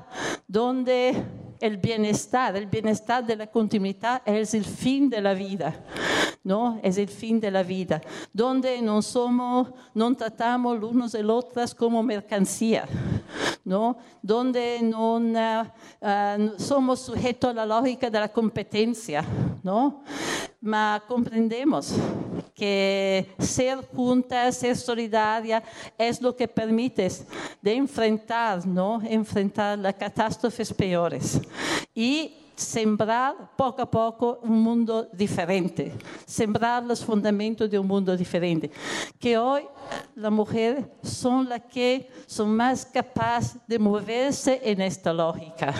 [0.47, 1.15] donde
[1.61, 5.75] el bienestar, el bienestar de la continuidad es el fin de la vida,
[6.43, 6.79] ¿no?
[6.83, 8.01] Es el fin de la vida,
[8.33, 12.87] donde no somos, no tratamos los unos de los otros como mercancía,
[13.63, 13.97] ¿no?
[14.21, 19.23] Donde no uh, somos sujetos a la lógica de la competencia,
[19.63, 20.03] ¿no?
[20.61, 21.95] Mas comprendemos
[22.53, 25.63] que ser juntas, ser solidaria,
[25.97, 27.09] es lo que permite
[27.59, 29.01] de enfrentar, ¿no?
[29.03, 31.41] Enfrentar las catástrofes peores.
[31.95, 35.93] Y sembrar poco a poco un mundo diferente,
[36.25, 38.71] sembrar los fundamentos de un mundo diferente.
[39.19, 39.63] Que hoy
[40.15, 45.73] las mujeres son las que son más capaces de moverse en esta lógica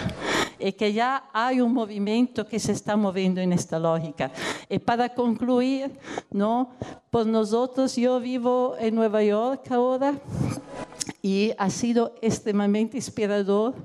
[0.60, 4.32] y que ya hay un movimiento que se está moviendo en esta lógica.
[4.70, 5.92] Y para concluir,
[6.30, 6.72] ¿no?
[7.10, 10.14] Pues nosotros, yo vivo en Nueva York ahora
[11.22, 13.76] y ha sido extremadamente inspirador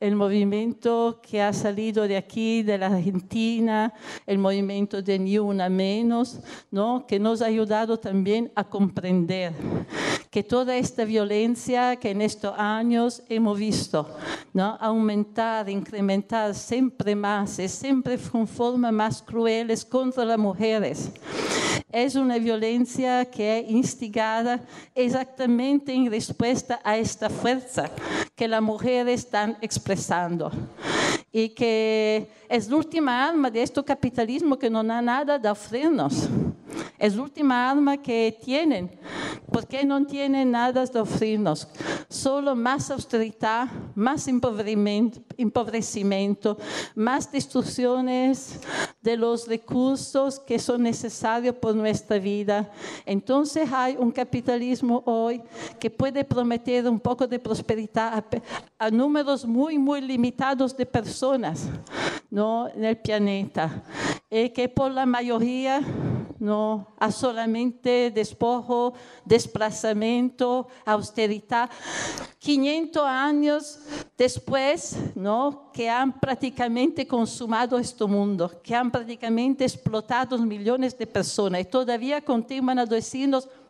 [0.00, 3.94] el movimiento que ha salido de aquí, de la Argentina,
[4.26, 7.06] el movimiento de Ni Una Menos, ¿no?
[7.06, 9.54] que nos ha ayudado también a comprender
[10.30, 14.08] que toda esta violencia que en estos años hemos visto
[14.52, 14.76] ¿no?
[14.80, 21.12] aumentar, incrementar siempre más y siempre con formas más crueles contra las mujeres,
[21.94, 24.60] es una violencia que es instigada
[24.96, 27.90] exactamente en respuesta a esta fuerza
[28.34, 30.50] que las mujeres están expresando.
[31.30, 36.28] Y que es la última arma de este capitalismo que no da nada de ofrecernos.
[36.98, 38.90] Es última arma que tienen,
[39.52, 41.68] porque no tienen nada de ofrecernos.
[42.08, 46.56] Solo más austeridad, más empobrecimiento,
[46.94, 48.60] más destrucciones
[49.02, 52.70] de los recursos que son necesarios por nuestra vida.
[53.04, 55.42] Entonces hay un capitalismo hoy
[55.78, 58.24] que puede prometer un poco de prosperidad a,
[58.86, 61.68] a números muy, muy limitados de personas
[62.30, 62.68] ¿no?
[62.68, 63.82] en el planeta.
[64.30, 65.80] Y que por la mayoría
[66.38, 68.94] no solamente despojo,
[69.24, 71.70] desplazamiento, austeridad.
[72.38, 73.78] 500 años
[74.18, 75.70] después, ¿no?
[75.72, 82.20] que han prácticamente consumado este mundo, que han prácticamente explotado millones de personas y todavía
[82.20, 82.86] continúan a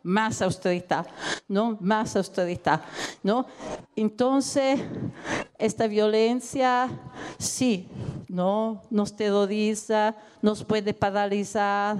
[0.05, 1.07] más austeridad,
[1.47, 1.77] ¿no?
[1.81, 2.81] Más austeridad,
[3.23, 3.47] ¿no?
[3.95, 4.79] Entonces,
[5.57, 6.87] esta violencia,
[7.39, 7.89] sí,
[8.27, 8.83] ¿no?
[8.91, 11.97] Nos terroriza, nos puede paralizar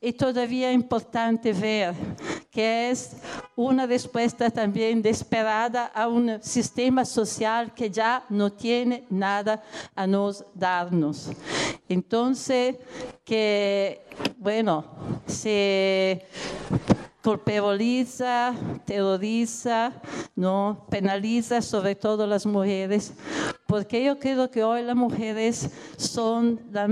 [0.00, 1.94] y todavía es importante ver
[2.48, 3.16] que es
[3.56, 9.62] una respuesta también desesperada a un sistema social que ya no tiene nada
[9.96, 11.30] a nos darnos.
[11.88, 12.76] Entonces,
[13.24, 14.06] que,
[14.38, 14.84] bueno,
[15.26, 16.24] se
[17.22, 18.54] culpabiliza,
[18.84, 19.92] terroriza,
[20.36, 20.86] ¿no?
[20.88, 23.12] penaliza sobre todo las mujeres,
[23.66, 26.88] porque yo creo que hoy las mujeres son la,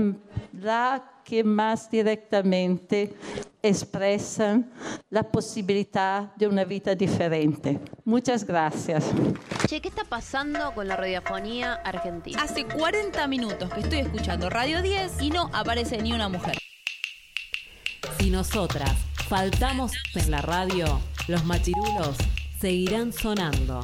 [0.53, 3.13] la que más directamente
[3.61, 4.71] expresan
[5.09, 7.79] la posibilidad de una vida diferente.
[8.05, 9.05] Muchas gracias.
[9.67, 12.41] Che, ¿qué está pasando con la radiofonía argentina?
[12.41, 16.57] Hace 40 minutos que estoy escuchando Radio 10 y no aparece ni una mujer.
[18.19, 18.95] Si nosotras
[19.27, 22.15] faltamos en la radio, los machirulos
[22.61, 23.83] seguirán sonando.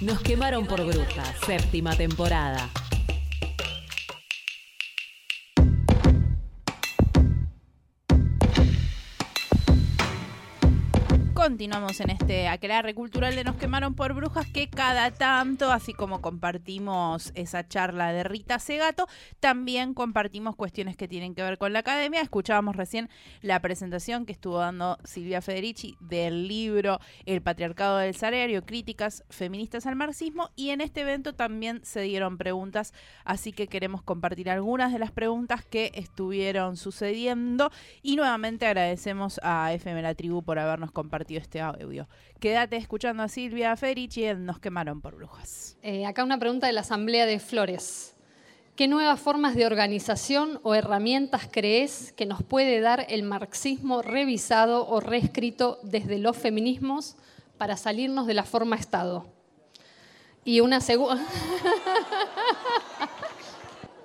[0.00, 2.68] Nos quemaron por brujas, séptima temporada.
[11.46, 16.20] Continuamos en este aquelarre cultural de Nos quemaron por brujas que cada tanto, así como
[16.20, 19.06] compartimos esa charla de Rita Segato,
[19.38, 22.20] también compartimos cuestiones que tienen que ver con la academia.
[22.20, 23.08] Escuchábamos recién
[23.42, 29.86] la presentación que estuvo dando Silvia Federici del libro El patriarcado del salario, críticas feministas
[29.86, 32.92] al marxismo y en este evento también se dieron preguntas,
[33.24, 37.70] así que queremos compartir algunas de las preguntas que estuvieron sucediendo
[38.02, 42.08] y nuevamente agradecemos a FM La Tribu por habernos compartido este audio.
[42.40, 45.76] Quédate escuchando a Silvia Ferici en Nos quemaron por brujas.
[45.82, 48.14] Eh, acá una pregunta de la Asamblea de Flores.
[48.76, 54.86] ¿Qué nuevas formas de organización o herramientas crees que nos puede dar el marxismo revisado
[54.86, 57.16] o reescrito desde los feminismos
[57.56, 59.26] para salirnos de la forma Estado?
[60.44, 61.24] Y una segunda...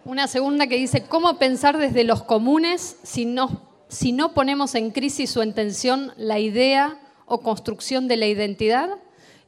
[0.06, 5.44] una segunda que dice, ¿cómo pensar desde los comunes si no, ponemos en crisis o
[5.44, 6.98] en tensión la idea
[7.32, 8.90] o construcción de la identidad?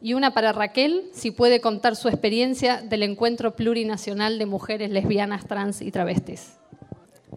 [0.02, 5.46] Y una para Raquel, si puede contar su experiencia del encuentro plurinacional de mujeres lesbianas,
[5.46, 6.54] trans y travestis.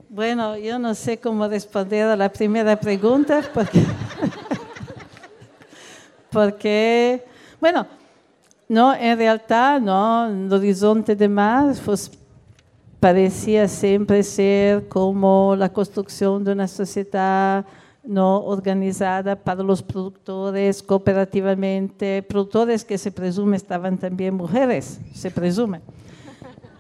[0.09, 3.83] Bueno, yo no sé cómo responder a la primera pregunta porque,
[6.31, 7.25] porque
[7.61, 7.87] bueno,
[8.69, 12.11] no, en realidad, no, el horizonte de Marx pues,
[13.01, 17.65] parecía siempre ser como la construcción de una sociedad
[18.07, 25.81] no organizada para los productores cooperativamente, productores que se presume estaban también mujeres, se presume.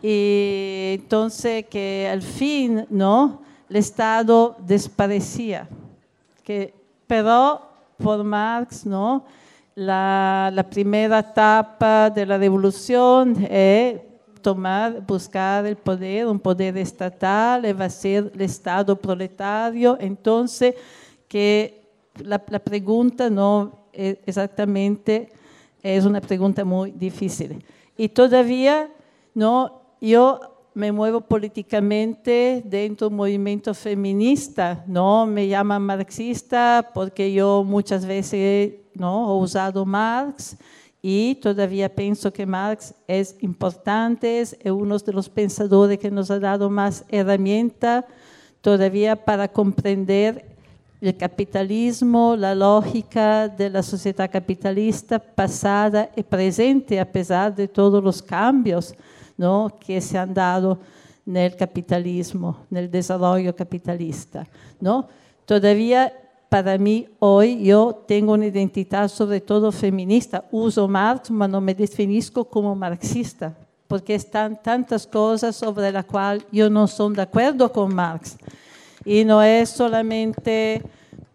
[0.02, 3.42] Y entonces que al fin, ¿no?
[3.68, 5.68] El Estado desaparecía.
[6.44, 6.72] Que,
[7.06, 7.60] pero
[7.98, 9.24] por Marx, ¿no?
[9.74, 14.00] La, primera etapa de la revolución es
[14.40, 19.98] tomar, buscar el poder, un poder estatal, va a ser el Estado proletario.
[20.00, 20.74] Entonces,
[21.28, 25.30] que la, la pregunta no es exactamente
[25.94, 27.64] es una pregunta muy difícil.
[27.96, 28.90] Y todavía
[29.34, 30.40] no, yo
[30.74, 38.74] me muevo políticamente dentro del movimiento feminista, no me llaman marxista porque yo muchas veces
[38.94, 40.56] no he usado Marx
[41.00, 46.40] y todavía pienso que Marx es importante, es uno de los pensadores que nos ha
[46.40, 48.04] dado más herramientas
[48.60, 50.55] todavía para comprender
[51.00, 58.02] el capitalismo, la lógica de la sociedad capitalista pasada y presente, a pesar de todos
[58.02, 58.94] los cambios
[59.36, 59.70] ¿no?
[59.78, 60.78] que se han dado
[61.26, 64.46] en el capitalismo, en el desarrollo capitalista.
[64.80, 65.08] ¿no?
[65.44, 66.12] Todavía
[66.48, 70.44] para mí hoy yo tengo una identidad sobre todo feminista.
[70.50, 73.54] Uso Marx, pero no me definizco como marxista,
[73.86, 78.38] porque están tantas cosas sobre las cuales yo no soy de acuerdo con Marx.
[79.06, 80.82] Y no es solamente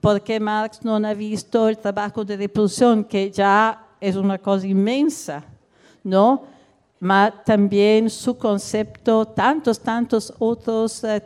[0.01, 5.41] porque Marx no ha visto el trabajo de reproducción, que ya es una cosa inmensa,
[6.03, 6.43] ¿no?
[6.99, 11.19] Pero también su concepto, tantos, tantos otros uh, uh,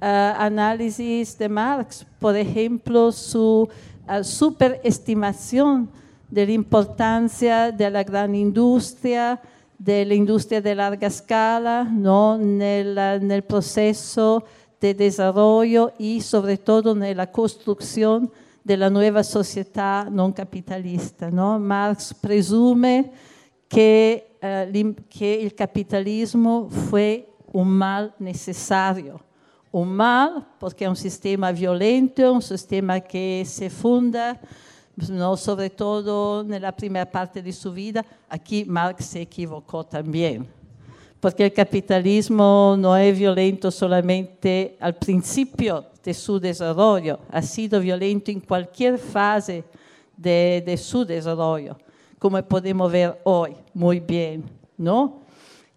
[0.00, 3.68] análisis de Marx, por ejemplo, su
[4.08, 5.88] uh, superestimación
[6.28, 9.40] de la importancia de la gran industria,
[9.78, 12.34] de la industria de larga escala, ¿no?
[12.34, 14.44] en, en el proceso
[14.82, 18.32] de desarrollo y sobre todo en la construcción
[18.64, 21.30] de la nueva sociedad no capitalista.
[21.30, 21.56] ¿no?
[21.60, 23.12] Marx presume
[23.68, 29.20] que, uh, que el capitalismo fue un mal necesario.
[29.70, 34.38] Un mal porque es un sistema violento, un sistema que se funda,
[35.08, 38.04] no, sobre todo en la primera parte de su vida.
[38.28, 40.61] Aquí Marx se equivocó también
[41.22, 48.32] porque el capitalismo no es violento solamente al principio de su desarrollo, ha sido violento
[48.32, 49.62] en cualquier fase
[50.16, 51.78] de, de su desarrollo,
[52.18, 54.42] como podemos ver hoy muy bien,
[54.76, 55.20] ¿no?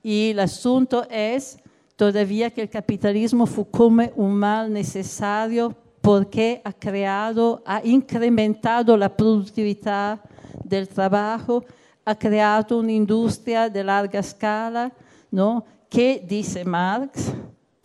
[0.01, 1.59] Y el asunto es
[1.95, 9.15] todavía que el capitalismo fue como un mal necesario porque ha creado, ha incrementado la
[9.15, 10.19] productividad
[10.63, 11.63] del trabajo,
[12.03, 14.91] ha creado una industria de larga escala,
[15.35, 15.65] ¿no?
[15.89, 17.33] ¿Qué dice Marx?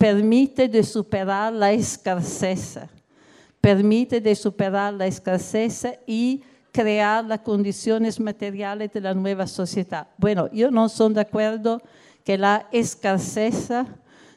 [0.01, 2.79] permite de superar la escasez,
[3.61, 6.41] permite de superar la escasez y
[6.71, 10.07] crear las condiciones materiales de la nueva sociedad.
[10.17, 11.83] Bueno, yo no estoy de acuerdo
[12.23, 13.69] que la escasez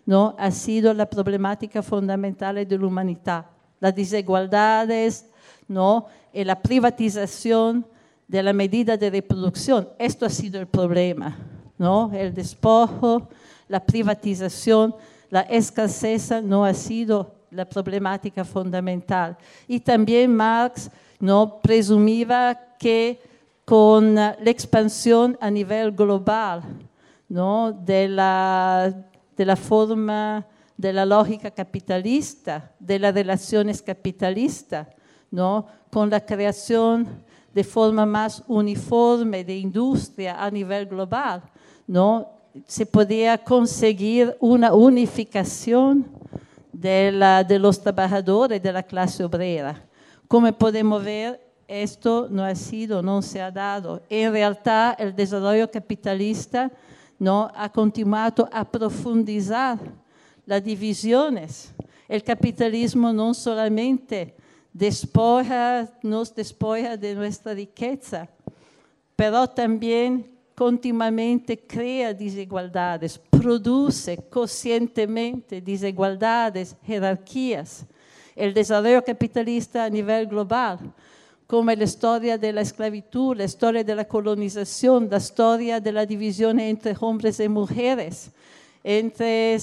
[0.05, 3.47] no ha sido la problemática fundamental de la humanidad.
[3.81, 5.25] Las desigualdades,
[5.67, 7.87] no, y la privatización
[8.29, 9.89] de la medida de reproducción.
[9.99, 11.39] Esto ha sido el problema,
[11.79, 12.11] ¿no?
[12.13, 13.29] El despojo,
[13.69, 14.95] la privatización,
[15.31, 19.37] la escasez no ha sido la problemática fundamental.
[19.67, 23.21] Y también Marx no presumía que
[23.65, 26.63] con la expansión a nivel global
[27.29, 27.73] ¿no?
[27.73, 28.95] de, la,
[29.37, 30.47] de la forma,
[30.77, 34.89] de la lógica capitalista, de las relaciones capitalistas,
[35.31, 35.67] ¿no?
[35.91, 41.43] con la creación de forma más uniforme de industria a nivel global,
[41.87, 42.35] ¿no?
[42.67, 46.07] se podía conseguir una unificación
[46.73, 47.13] de,
[47.59, 49.83] los trabajadores de la clase obrera.
[50.29, 54.03] Como podemos ver, esto no ha sido, no se ha dado.
[54.09, 56.71] En realidad, el desarrollo capitalista
[57.19, 59.79] no ha continuado a profundizar
[60.47, 61.73] las divisiones.
[62.09, 64.37] El capitalismo no solamente
[64.73, 68.29] despoja, nos despoja de nuestra riqueza,
[69.17, 77.85] pero también continuamente crea desigualdades, produce conscientemente desigualdades, jerarquías.
[78.37, 80.79] El desarrollo capitalista a nivel global,
[81.47, 86.07] como la historia de la esclavitud, la historia de la colonización, la historia de la
[86.07, 88.31] división entre hombres y mujeres,
[88.83, 89.59] entre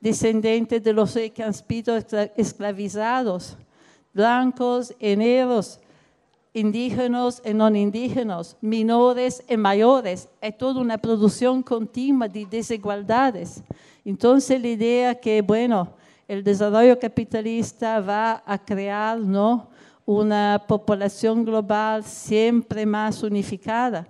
[0.00, 1.96] descendientes de los que han sido
[2.36, 3.56] esclavizados,
[4.12, 5.80] blancos y negros,
[6.56, 10.28] indígenas y no indígenas, menores y mayores.
[10.40, 13.62] Es toda una producción continua de desigualdades.
[14.06, 15.90] Entonces la idea que, bueno,
[16.26, 19.68] el desarrollo capitalista va a crear ¿no?
[20.06, 24.08] una población global siempre más unificada.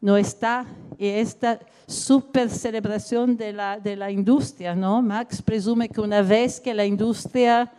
[0.00, 5.02] No está, y esta super celebración de la, de la industria, ¿no?
[5.02, 7.72] Marx presume que una vez que la industria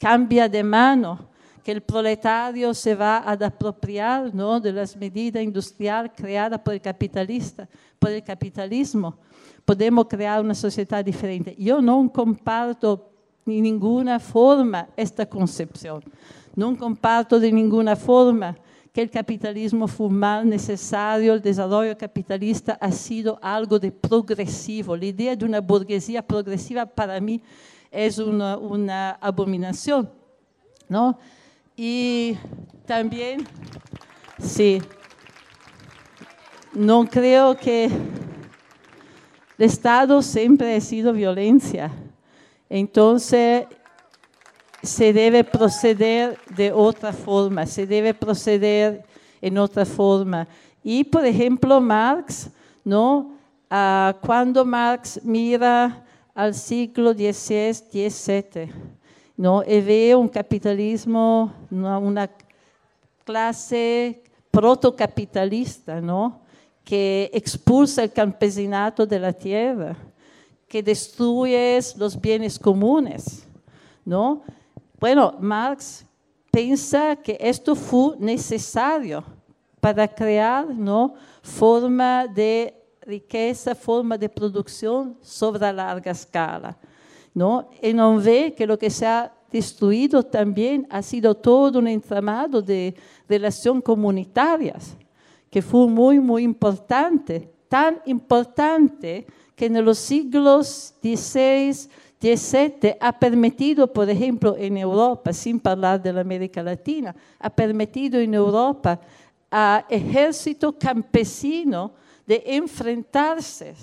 [0.00, 1.31] cambia de mano,
[1.62, 4.58] que el proletario se va a apropiar ¿no?
[4.60, 9.16] de las medidas industriales creadas por el capitalista, por el capitalismo.
[9.64, 11.54] Podemos crear una sociedad diferente.
[11.58, 13.10] Yo no comparto
[13.44, 16.02] de ninguna forma esta concepción.
[16.54, 18.56] No comparto de ninguna forma
[18.92, 24.96] que el capitalismo fue mal necesario, el desarrollo capitalista ha sido algo de progresivo.
[24.96, 27.40] La idea de una burguesía progresiva para mí
[27.90, 30.10] es una, una abominación,
[30.88, 31.18] ¿no?
[31.76, 32.36] Y
[32.86, 33.46] también,
[34.38, 34.82] sí,
[36.74, 41.90] no creo que el Estado siempre ha sido violencia.
[42.68, 43.66] Entonces,
[44.82, 49.04] se debe proceder de otra forma, se debe proceder
[49.40, 50.48] en otra forma.
[50.82, 52.50] Y, por ejemplo, Marx,
[52.84, 53.34] ¿no?
[53.70, 56.04] Ah, cuando Marx mira
[56.34, 58.72] al siglo XVI, XVII,
[59.36, 59.62] ¿no?
[59.62, 62.30] y ve un capitalismo, una
[63.24, 66.40] clase protocapitalista, ¿no?
[66.84, 69.96] que expulsa el campesinato de la tierra,
[70.68, 73.46] que destruye los bienes comunes.
[74.04, 74.42] ¿no?
[74.98, 76.04] Bueno, Marx
[76.50, 79.24] piensa que esto fue necesario
[79.80, 81.14] para crear ¿no?
[81.42, 86.76] forma de riqueza, forma de producción sobre a larga escala.
[87.34, 87.68] ¿No?
[87.80, 92.62] Y no ve que lo que se ha destruido también ha sido todo un entramado
[92.62, 92.94] de
[93.28, 94.96] relaciones comunitarias,
[95.50, 101.88] que fue muy, muy importante, tan importante que en los siglos XVI,
[102.22, 108.20] XVII ha permitido, por ejemplo, en Europa, sin hablar de la América Latina, ha permitido
[108.20, 109.00] en Europa
[109.50, 111.92] a ejército campesino
[112.24, 113.74] de enfrentarse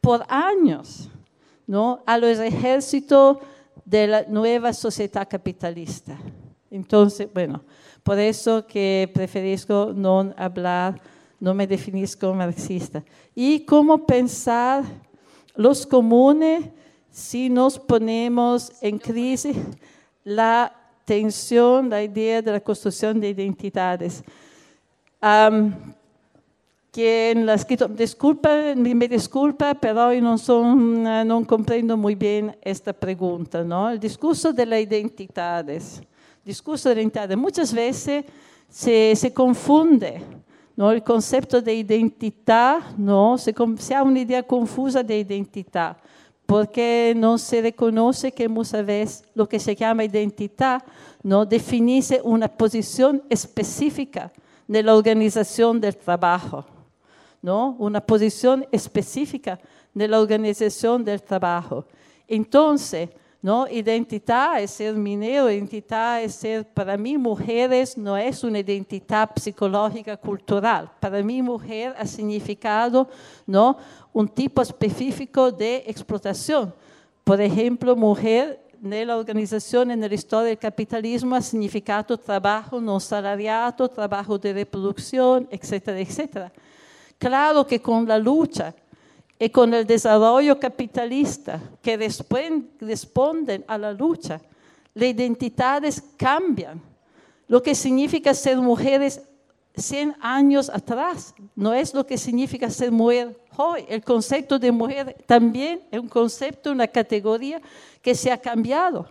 [0.00, 1.10] por años
[1.70, 2.02] ¿no?
[2.04, 3.38] a los ejércitos
[3.84, 6.18] de la nueva sociedad capitalista.
[6.68, 7.62] Entonces, bueno,
[8.02, 11.00] por eso que preferisco no hablar,
[11.38, 13.04] no me definir como marxista.
[13.36, 14.82] Y cómo pensar
[15.54, 16.64] los comunes
[17.08, 19.56] si nos ponemos en crisis
[20.24, 24.24] la tensión, la idea de la construcción de identidades.
[26.90, 32.92] Quien la ha escrito, disculpa, me disculpa, pero no, son, no comprendo muy bien esta
[32.92, 33.62] pregunta.
[33.62, 33.90] ¿no?
[33.90, 36.02] El discurso de las identidades.
[36.44, 37.36] Discurso de identidades.
[37.36, 38.24] Muchas veces
[38.68, 40.20] se, se confunde
[40.76, 40.90] ¿no?
[40.90, 43.38] el concepto de identidad, ¿no?
[43.38, 45.96] se, se ha una idea confusa de identidad.
[46.44, 50.82] porque no se reconoce que muchas veces lo que se llama identidad
[51.22, 54.32] no define una posición específica
[54.66, 56.64] de la organización del trabajo,
[57.42, 57.76] ¿no?
[57.78, 59.58] Una posición específica
[59.94, 61.84] de la organización del trabajo.
[62.28, 63.10] Entonces,
[63.42, 63.66] ¿no?
[63.68, 70.16] Identidad es ser minero, identidad es ser, para mí, mujeres no es una identidad psicológica
[70.16, 70.90] cultural.
[71.00, 73.08] Para mí, mujer ha significado,
[73.46, 73.78] ¿no?
[74.12, 76.74] Un tipo específico de explotación.
[77.24, 82.98] Por ejemplo, mujer en la organización, en la historia del capitalismo, ha significado trabajo no
[83.00, 86.52] salariado, trabajo de reproducción, etcétera, etcétera.
[87.20, 88.74] Claro que con la lucha
[89.38, 94.40] y con el desarrollo capitalista que responden a la lucha,
[94.94, 96.80] las identidades cambian.
[97.46, 99.20] Lo que significa ser mujeres
[99.76, 103.84] 100 años atrás no es lo que significa ser mujer hoy.
[103.86, 107.60] El concepto de mujer también es un concepto, una categoría
[108.00, 109.06] que se ha cambiado.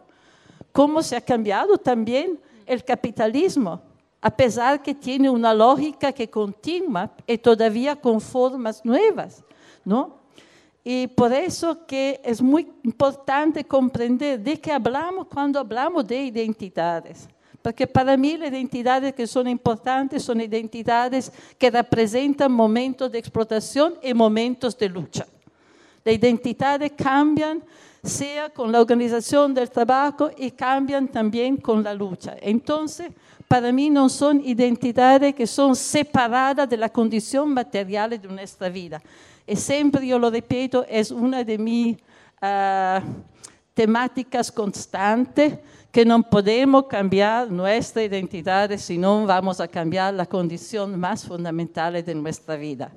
[0.72, 3.84] ¿Cómo se ha cambiado también el capitalismo?
[4.22, 9.43] A pesar que tiene una lógica que continúa y todavía con formas nuevas,
[9.86, 10.20] ¿no?
[10.84, 17.30] Y por eso que es muy importante comprender de qué hablamos cuando hablamos de identidades.
[17.61, 23.95] Porque para mí las identidades que son importantes son identidades que representan momentos de explotación
[24.01, 25.28] y momentos de lucha.
[26.03, 27.61] Las identidades cambian,
[28.01, 32.38] sea con la organización del trabajo y cambian también con la lucha.
[32.41, 33.11] Entonces,
[33.49, 39.01] para mí no son identidades que son separadas de la condición material de nuestra vida.
[39.47, 41.97] Y siempre yo lo repito, es una de mis
[42.43, 43.01] uh,
[43.73, 45.57] temáticas constantes
[45.91, 52.05] que no podemos cambiar nuestra identidad si no vamos a cambiar la condición más fundamental
[52.05, 52.91] de nuestra vida.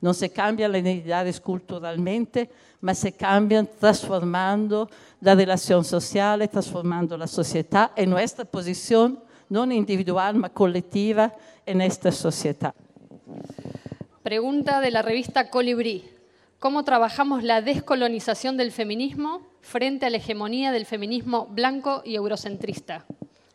[0.00, 2.50] No se cambian las identidades culturalmente,
[2.80, 4.88] mas se cambian transformando
[5.20, 11.32] la relación social, transformando la sociedad en nuestra posición, no individual, mas colectiva
[11.66, 12.74] en esta sociedad.
[14.22, 16.04] Pregunta de la revista Colibrí.
[16.58, 23.04] ¿Cómo trabajamos la descolonización del feminismo frente a la hegemonía del feminismo blanco y eurocentrista?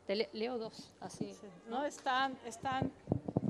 [0.07, 1.33] Te le- leo dos, así.
[1.69, 2.89] No, están, están,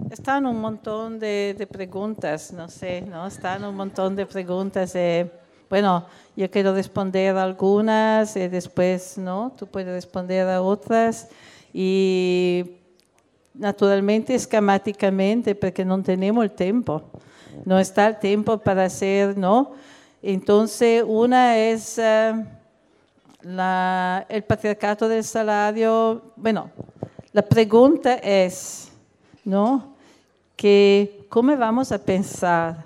[0.10, 3.28] están un montón de, de preguntas, no sé, ¿no?
[3.28, 4.96] Están un montón de preguntas.
[4.96, 5.30] eh,
[5.70, 9.52] bueno, yo quiero responder a algunas y después, ¿no?
[9.58, 11.30] Tú puedes responder a otras.
[11.74, 12.64] Y
[13.54, 17.02] naturalmente, esquemáticamente, porque no tenemos el tiempo.
[17.66, 18.88] No está el tiempo para.
[20.22, 22.34] Entonces, una es eh,
[23.42, 26.22] la- el patriarcado del salario.
[26.36, 26.70] Bueno,
[27.32, 28.92] la pregunta es,
[29.44, 29.94] ¿no?
[30.56, 32.84] Que cómo vamos a pensar,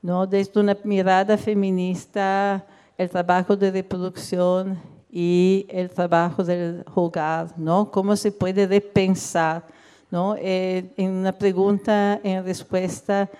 [0.00, 0.26] ¿no?
[0.26, 2.64] Desde una mirada feminista,
[2.96, 4.78] el trabajo de reproducción
[5.16, 7.88] y el trabajo del hogar, ¿no?
[7.88, 9.64] ¿Cómo se puede repensar,
[10.10, 10.34] ¿no?
[10.36, 13.30] Eh, en una pregunta en respuesta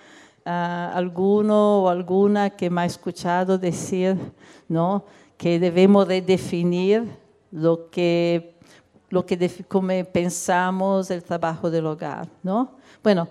[0.45, 4.15] a alguno o alguna que me ha escuchado decir,
[4.69, 5.03] ¿no?
[5.37, 7.03] Que debemos redefinir
[7.51, 8.55] lo que
[9.09, 12.71] lo que como pensamos el trabajo del hogar, ¿no?
[13.03, 13.27] Bueno,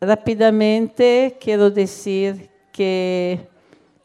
[0.00, 3.50] rápidamente quiero decir que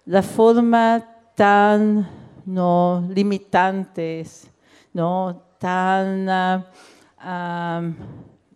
[0.05, 4.49] la forma tan no limitantes,
[4.93, 7.91] no tan ah,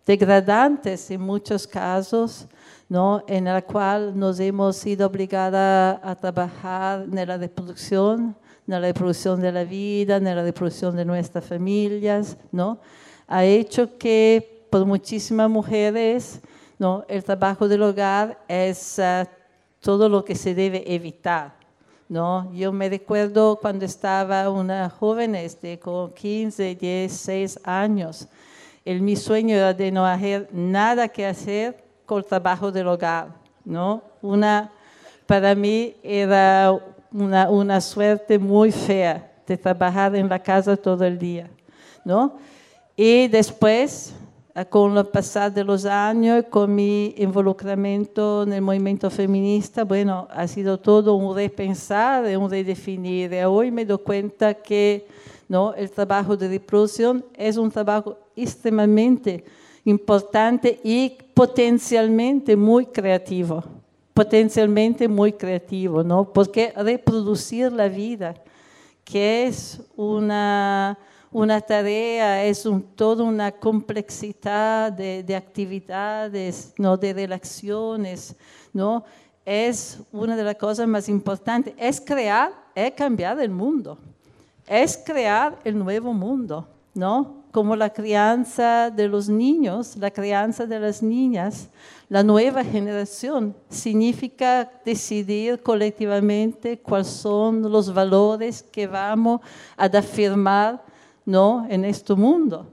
[0.06, 2.46] degradantes en muchos casos,
[2.88, 3.22] ¿no?
[3.26, 8.36] en la cual nos hemos sido obligadas a trabajar en la reproducción,
[8.66, 12.80] en la reproducción de la vida, en la reproducción de nuestras familias, ¿no?
[13.28, 16.40] ha hecho que por muchísimas mujeres
[16.78, 17.04] ¿no?
[17.08, 19.28] el trabajo del hogar es ah,
[19.80, 21.59] todo lo que se debe evitar.
[22.10, 22.52] ¿No?
[22.52, 28.26] Yo me recuerdo cuando estaba una joven este, con 15, 16 años.
[28.84, 33.28] El, mi sueño era de no hacer nada que hacer con el trabajo del hogar.
[33.64, 34.02] ¿no?
[34.20, 34.72] Una,
[35.24, 36.76] para mí era
[37.12, 41.48] una, una suerte muy fea de trabajar en la casa todo el día.
[42.04, 42.38] ¿no?
[42.96, 44.12] Y después,
[44.68, 50.46] con el pasar de los años, con mi involucramiento en el movimiento feminista, bueno, ha
[50.48, 53.32] sido todo un repensar, un redefinir.
[53.46, 55.06] Hoy me doy cuenta que
[55.48, 55.74] ¿no?
[55.74, 59.44] el trabajo de reproducción es un trabajo extremadamente
[59.84, 63.62] importante y potencialmente muy creativo.
[64.12, 66.30] Potencialmente muy creativo, ¿no?
[66.30, 68.34] Porque reproducir la vida,
[69.04, 70.98] que es una
[71.32, 76.96] una tarea, es toda una complejidad de, de actividades, ¿no?
[76.96, 78.34] de relaciones,
[78.72, 79.04] ¿no?
[79.44, 83.98] es una de las cosas más importantes, es crear, es cambiar el mundo,
[84.66, 87.40] es crear el nuevo mundo, ¿no?
[87.50, 91.68] Como la crianza de los niños, la crianza de las niñas,
[92.08, 99.40] la nueva generación significa decidir colectivamente cuáles son los valores que vamos
[99.76, 100.80] a afirmar
[101.30, 101.64] ¿no?
[101.70, 102.66] en este mundo.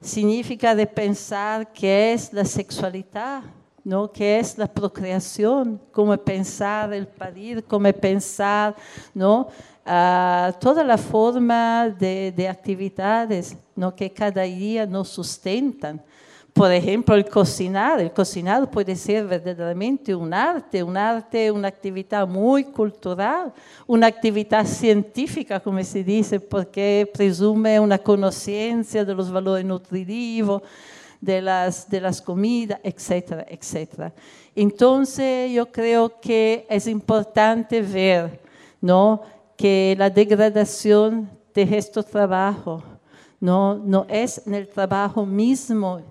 [0.00, 3.42] Significa de pensar qué es la sexualidad,
[3.84, 4.10] ¿no?
[4.10, 8.74] qué es la procreación, cómo pensar el parir, cómo pensar
[9.14, 9.48] ¿no?
[9.86, 13.94] Ah, toda la forma de, de actividades ¿no?
[13.94, 16.02] que cada día nos sustentan.
[16.60, 18.02] Por ejemplo, el cocinar.
[18.02, 23.50] El cocinar puede ser verdaderamente un arte, un arte, una actividad muy cultural,
[23.86, 30.60] una actividad científica, como se dice, porque presume una conciencia de los valores nutritivos,
[31.18, 34.12] de las, de las comidas, etcétera, etcétera.
[34.54, 38.38] Entonces, yo creo que es importante ver
[38.82, 39.22] ¿no?
[39.56, 42.82] que la degradación de este trabajo
[43.40, 46.02] no, no es en el trabajo mismo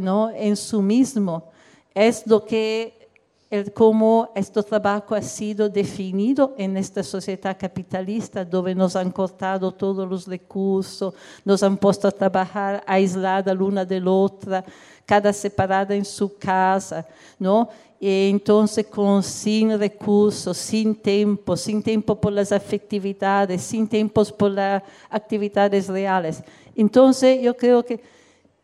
[0.00, 0.30] ¿no?
[0.30, 1.50] en su mismo.
[1.94, 3.08] Es lo que,
[3.50, 9.72] el, cómo este trabajo ha sido definido en esta sociedad capitalista, donde nos han cortado
[9.72, 11.12] todos los recursos,
[11.44, 14.64] nos han puesto a trabajar aislada l'una de la otra,
[15.04, 17.06] cada separada en su casa,
[17.38, 17.68] ¿no?
[18.00, 24.50] Y entonces con, sin recursos, sin tiempo, sin tiempo por las afectividades, sin tiempos por
[24.50, 26.42] las actividades reales.
[26.74, 28.00] Entonces yo creo que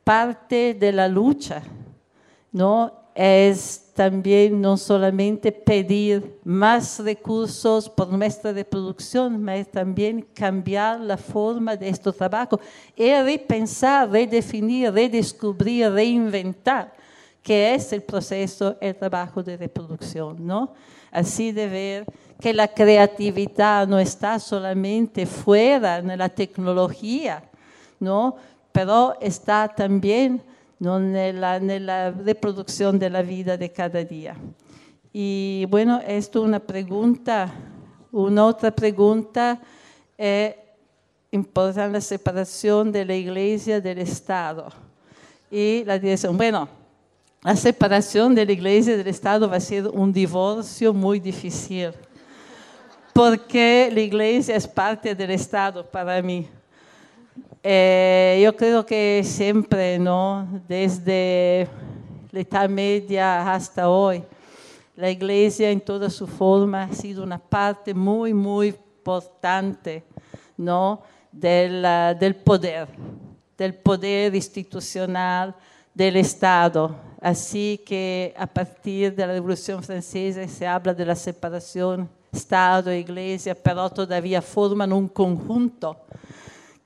[0.08, 1.62] parte de la lucha,
[2.50, 2.90] ¿no?
[3.14, 11.76] Es también no solamente pedir más recursos por nuestra reproducción, sino también cambiar la forma
[11.76, 12.58] de este trabajo
[12.96, 16.90] y repensar, redefinir, redescubrir, reinventar,
[17.42, 20.72] que es el proceso, el trabajo de reproducción, ¿no?
[21.10, 22.06] Así de ver
[22.40, 27.44] que la creatividad no está solamente fuera de la tecnología,
[28.00, 28.36] ¿no?
[28.78, 30.40] Pero está también
[30.78, 34.36] en, la, reproducción de la vida de cada día.
[35.12, 37.52] Y bueno, esto es una pregunta.
[38.12, 39.60] Una otra pregunta
[40.16, 40.54] es
[41.32, 44.68] importante la separación de la iglesia del Estado.
[45.50, 46.68] Y la dirección, bueno,
[47.42, 51.90] la separación de la iglesia del Estado va a ser un divorcio muy difícil,
[53.12, 56.48] porque la iglesia es parte del Estado para mí.
[57.62, 60.48] Eh, yo creo que siempre, ¿no?
[60.68, 61.68] desde
[62.30, 64.22] la Edad Media hasta hoy,
[64.96, 70.04] la iglesia en toda su forma ha sido una parte muy, muy importante
[70.56, 71.02] ¿no?
[71.32, 72.88] del, poder,
[73.56, 75.54] del poder institucional
[75.92, 76.94] del Estado.
[77.20, 83.54] Así que a partir de la Revolución Francesa se habla de la separación Estado Iglesia,
[83.54, 85.96] pero todavía forman un conjunto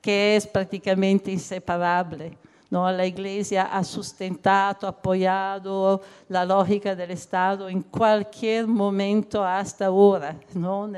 [0.03, 2.37] que es prácticamente inseparable.
[2.69, 2.91] ¿no?
[2.91, 10.35] La Iglesia ha sustentado, apoyado la lógica del Estado en cualquier momento hasta ahora.
[10.53, 10.91] ¿no?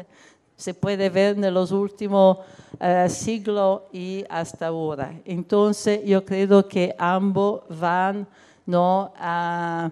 [0.58, 2.40] Se puede ver en los últimos
[2.80, 5.14] uh, siglos y hasta ahora.
[5.24, 8.28] Entonces, yo creo que ambos van
[8.66, 9.14] ¿no?
[9.18, 9.92] a...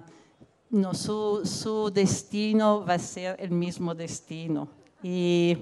[0.94, 4.68] Su, su destino va a ser el mismo destino.
[5.04, 5.56] Y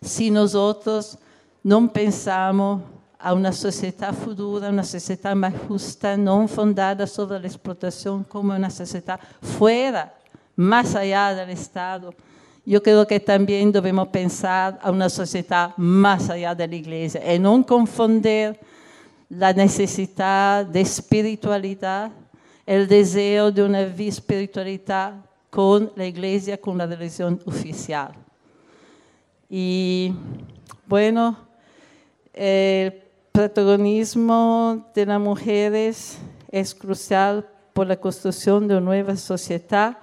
[0.00, 1.16] si nosotros
[1.62, 2.82] non pensiamo
[3.22, 8.70] a una società futura, una società mais justa, non fondada sobre a explotação como uma
[8.70, 10.10] sociedade fuera,
[10.56, 12.14] mais allá do Estado.
[12.66, 17.62] Eu creio que também devemos pensar a uma sociedade mais allá da Igreja e não
[17.62, 18.58] confundir
[19.30, 22.14] a necessidade de espiritualidade,
[22.66, 25.16] o desejo de uma vida espiritualidade
[25.50, 28.12] com a Igreja, com a religião oficial.
[29.50, 30.14] E,
[30.86, 31.36] bueno,
[32.32, 33.02] el
[33.32, 36.18] protagonismo de las mujeres
[36.50, 39.98] es crucial por la construcción de una nueva sociedad.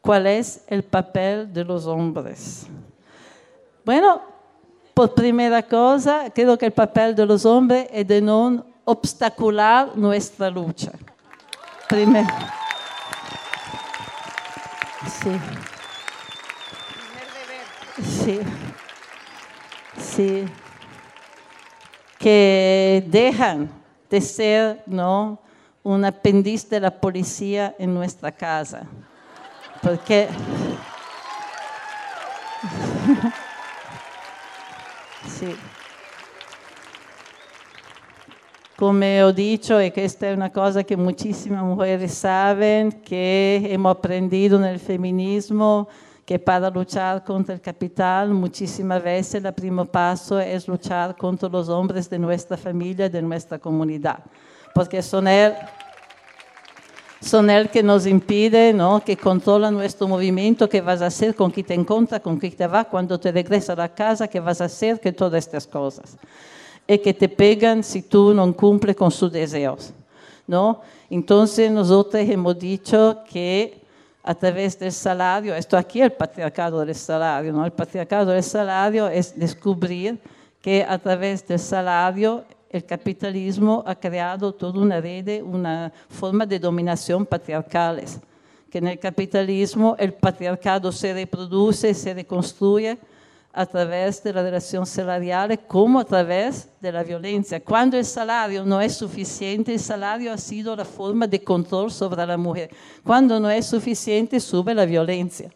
[0.00, 2.66] ¿Cuál es el papel de los hombres?
[3.84, 4.22] Bueno,
[4.94, 10.50] por primera cosa, creo que el papel de los hombres es de no obstacular nuestra
[10.50, 10.92] lucha.
[11.88, 12.28] Primero.
[15.06, 15.40] Sí.
[18.02, 18.40] Sí.
[19.98, 20.44] Sí
[22.18, 23.70] que dejan
[24.10, 25.38] de ser ¿no?
[25.82, 28.82] un apéndice de la policía en nuestra casa.
[29.80, 30.28] Porque
[35.26, 35.56] sí.
[38.76, 44.56] Come ho dicho, e questa è una cosa che muchísimas mujeres saben, que hemos aprendido
[44.56, 45.88] en el feminismo,
[46.28, 51.70] que para luchar contra el capital, muchísimas veces el primer paso es luchar contra los
[51.70, 54.18] hombres de nuestra familia, de nuestra comunidad,
[54.74, 55.54] porque son él,
[57.18, 59.02] son él que nos impide, ¿no?
[59.02, 62.66] que controla nuestro movimiento, qué vas a hacer, con quién te encuentras, con quién te
[62.66, 66.18] va, cuando te regresas a la casa, qué vas a hacer, que todas estas cosas.
[66.86, 69.94] Y que te pegan si tú no cumples con sus deseos.
[70.46, 70.82] ¿no?
[71.08, 73.87] Entonces nosotros hemos dicho que
[74.28, 77.64] a través del salario, esto aquí es el patriarcado del salario, ¿no?
[77.64, 80.20] el patriarcado del salario es descubrir
[80.60, 86.58] que a través del salario el capitalismo ha creado toda una red, una forma de
[86.58, 88.20] dominación patriarcales,
[88.70, 92.98] que en el capitalismo el patriarcado se reproduce, se reconstruye
[93.58, 97.58] a través de la relación salarial como a través de la violencia.
[97.58, 102.24] Cuando el salario no es suficiente, el salario ha sido la forma de control sobre
[102.24, 102.70] la mujer.
[103.02, 105.50] Cuando no es suficiente, sube la violencia.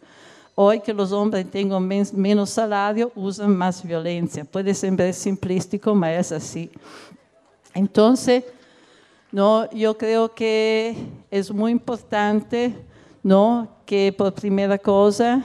[0.57, 4.45] Hoy que los hombres men menos salario, usan más violencia.
[4.45, 6.73] Puede ser simplístico, pero es así.
[7.73, 8.43] Entonces,
[9.31, 10.97] no, yo creo que
[11.31, 12.75] es muy importante
[13.23, 15.41] no, que por primera cosa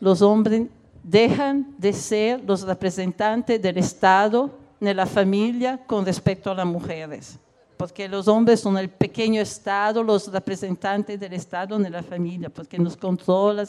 [0.00, 0.66] los hombres
[1.04, 4.50] dejan de ser los representantes del Estado
[4.80, 7.38] en la familia con respecto a las mujeres.
[7.76, 12.78] Porque los hombres son el pequeño Estado, los representantes del Estado en la familia, porque
[12.78, 13.66] nos controlan,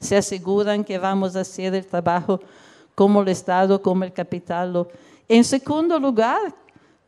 [0.00, 2.40] se aseguran que vamos a hacer el trabajo
[2.94, 4.88] como el Estado, como el capital.
[5.28, 6.54] En segundo lugar,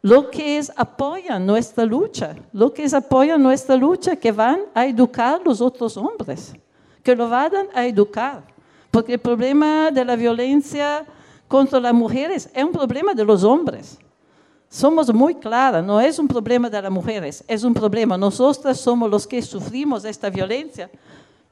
[0.03, 4.85] lo que es apoyan nuestra lucha, lo que es apoyan nuestra lucha, que van a
[4.85, 6.53] educar los otros hombres,
[7.03, 8.53] que lo van a educar.
[8.93, 11.05] Porque el problema de la violencia
[11.49, 13.99] contra las mujeres es un problema de los hombres.
[14.69, 18.17] Somos muy claras, no es un problema de las mujeres, es un problema.
[18.17, 20.91] Nosotras somos los que sufrimos esta violencia,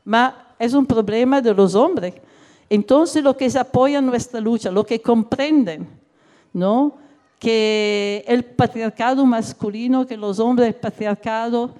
[0.04, 2.14] pero es un problema de los hombres.
[2.68, 5.88] Entonces, lo que se apoya nuestra lucha, lo que comprenden,
[6.52, 6.94] ¿no?
[7.38, 11.70] que el patriarcado masculino, que los hombres, el patriarcado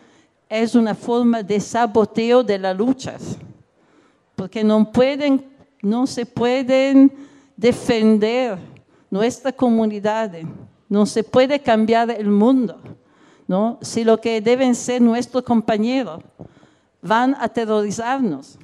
[0.49, 3.37] es una forma de saboteo de las luchas,
[4.41, 7.13] porque no se pueden
[7.59, 8.59] defender
[9.11, 10.33] nuestra comunidad,
[10.89, 12.81] no se puede cambiar el mundo,
[13.47, 13.79] ¿no?
[13.83, 16.23] si lo que deben ser nuestros compañeros
[17.03, 18.59] van a aterrorizarnos,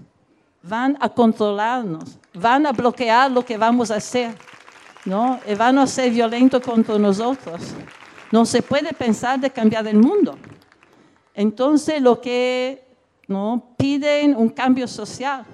[0.63, 4.35] van a controlarnos, van a bloquear lo que vamos a hacer,
[5.05, 5.39] ¿no?
[5.47, 7.61] y van a ser violentos contra nosotros.
[8.33, 10.39] No se puede pensar de cambiar el mundo.
[11.35, 12.83] Entonces lo que
[13.29, 13.75] ¿no?
[13.77, 15.45] piden un cambio social,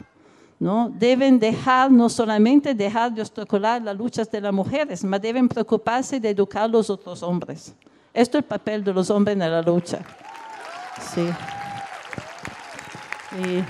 [0.62, 0.92] ¿no?
[0.94, 6.20] Deben dejar, no solamente dejar de obstacular las luchas de las mujeres, sino deben preocuparse
[6.20, 7.74] de educar a los otros hombres.
[8.14, 9.98] Esto es el papel de los hombres en la lucha.
[11.12, 11.28] Sí.
[13.42, 13.64] Y...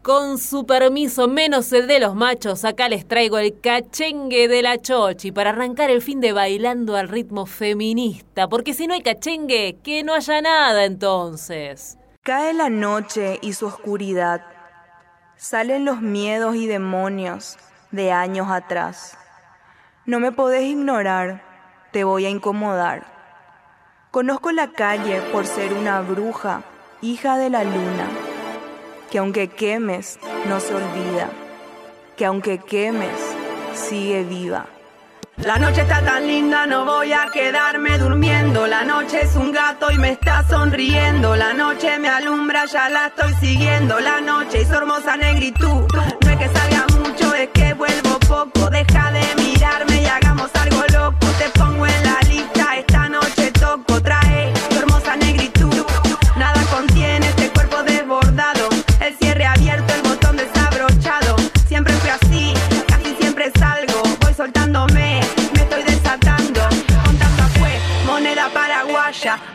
[0.00, 4.80] Con su permiso, menos el de los machos, acá les traigo el cachengue de la
[4.80, 9.76] chochi para arrancar el fin de bailando al ritmo feminista, porque si no hay cachengue,
[9.84, 11.98] que no haya nada entonces.
[12.24, 14.42] Cae la noche y su oscuridad.
[15.34, 17.58] Salen los miedos y demonios
[17.90, 19.18] de años atrás.
[20.06, 21.42] No me podés ignorar,
[21.90, 23.06] te voy a incomodar.
[24.12, 26.62] Conozco la calle por ser una bruja,
[27.00, 28.06] hija de la luna,
[29.10, 31.28] que aunque quemes, no se olvida,
[32.16, 33.18] que aunque quemes,
[33.74, 34.66] sigue viva.
[35.44, 38.66] La noche está tan linda, no voy a quedarme durmiendo.
[38.68, 41.34] La noche es un gato y me está sonriendo.
[41.34, 43.98] La noche me alumbra, ya la estoy siguiendo.
[43.98, 45.86] La noche y su hermosa negritud.
[45.92, 48.70] No es que salga mucho, es que vuelvo poco.
[48.70, 50.91] Deja de mirarme y hagamos algo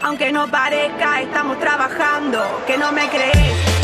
[0.02, 2.64] aunque no parezca, estamos trabajando.
[2.66, 3.77] Que no me crees,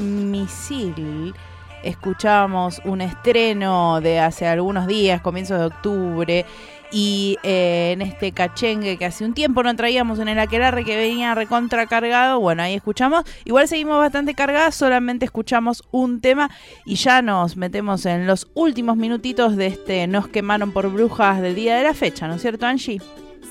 [0.00, 1.34] Misil.
[1.82, 6.46] Escuchábamos un estreno de hace algunos días, comienzos de octubre,
[6.92, 10.96] y eh, en este cachengue que hace un tiempo no traíamos en el aquelarre que
[10.96, 13.24] venía recontra cargado, bueno, ahí escuchamos.
[13.44, 16.50] Igual seguimos bastante cargadas, solamente escuchamos un tema
[16.84, 21.54] y ya nos metemos en los últimos minutitos de este Nos quemaron por brujas del
[21.54, 23.00] día de la fecha, ¿no es cierto, Angie?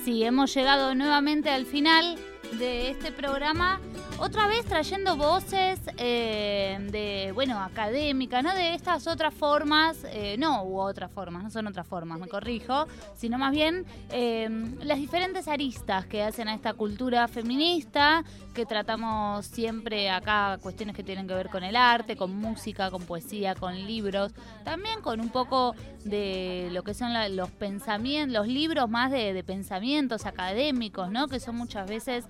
[0.04, 2.16] Sí, hemos llegado nuevamente al final
[2.58, 3.80] de este programa,
[4.18, 8.54] otra vez trayendo voces eh, de, bueno, académicas, ¿no?
[8.54, 12.86] De estas otras formas, eh, no, u otras formas, no son otras formas, me corrijo,
[13.16, 14.48] sino más bien eh,
[14.82, 18.24] las diferentes aristas que hacen a esta cultura feminista,
[18.60, 23.02] que tratamos siempre acá, cuestiones que tienen que ver con el arte, con música, con
[23.04, 24.34] poesía, con libros,
[24.64, 29.32] también con un poco de lo que son la- los pensamientos, los libros más de,
[29.32, 31.26] de pensamientos académicos, ¿no?
[31.26, 32.26] Que son muchas veces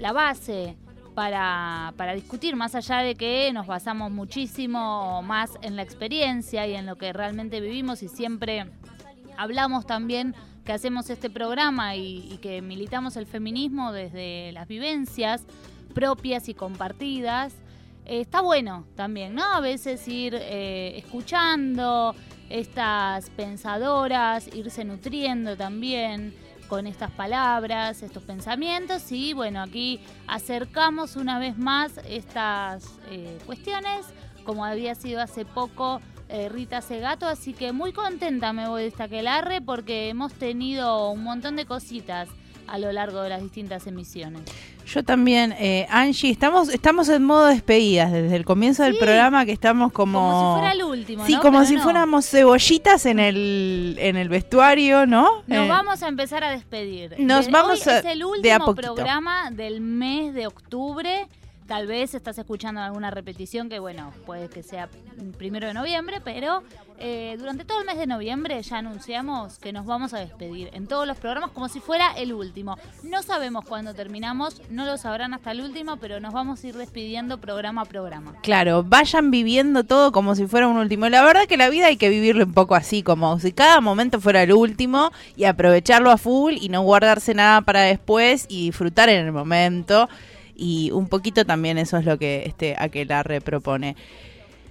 [0.00, 0.76] la base
[1.14, 6.74] para, para discutir, más allá de que nos basamos muchísimo más en la experiencia y
[6.74, 8.66] en lo que realmente vivimos y siempre
[9.36, 10.34] hablamos también
[10.64, 15.44] que hacemos este programa y, que militamos el feminismo desde las vivencias
[15.94, 17.52] propias y compartidas.
[18.04, 19.44] Eh, está bueno también, ¿no?
[19.44, 22.14] A veces ir eh, escuchando
[22.48, 26.34] estas pensadoras, irse nutriendo también
[26.68, 29.98] con estas palabras, estos pensamientos y bueno, aquí
[30.28, 34.06] acercamos una vez más estas eh, cuestiones,
[34.44, 36.00] como había sido hace poco
[36.30, 41.10] eh, Rita Segato, así que muy contenta me voy de esta aquelarre porque hemos tenido
[41.10, 42.28] un montón de cositas
[42.66, 44.42] a lo largo de las distintas emisiones.
[44.86, 49.50] Yo también, eh, Angie, estamos, estamos en modo despedidas desde el comienzo del programa que
[49.52, 50.18] estamos como...
[50.20, 51.40] Como si fuera el último, Sí, ¿no?
[51.42, 51.82] como Pero si no.
[51.82, 55.42] fuéramos cebollitas en el, en el vestuario, ¿no?
[55.48, 57.16] Nos Eh, vamos a empezar a despedir.
[57.18, 61.26] Nos vamos hoy a- es el último programa del mes de octubre.
[61.70, 64.88] Tal vez estás escuchando alguna repetición que, bueno, puede que sea
[65.38, 66.64] primero de noviembre, pero
[66.98, 70.88] eh, durante todo el mes de noviembre ya anunciamos que nos vamos a despedir en
[70.88, 72.76] todos los programas como si fuera el último.
[73.04, 76.74] No sabemos cuándo terminamos, no lo sabrán hasta el último, pero nos vamos a ir
[76.74, 78.34] despidiendo programa a programa.
[78.42, 81.08] Claro, vayan viviendo todo como si fuera un último.
[81.08, 84.20] La verdad que la vida hay que vivirlo un poco así, como si cada momento
[84.20, 89.08] fuera el último y aprovecharlo a full y no guardarse nada para después y disfrutar
[89.08, 90.08] en el momento.
[90.60, 93.96] Y un poquito también eso es lo que este Aquelarre propone.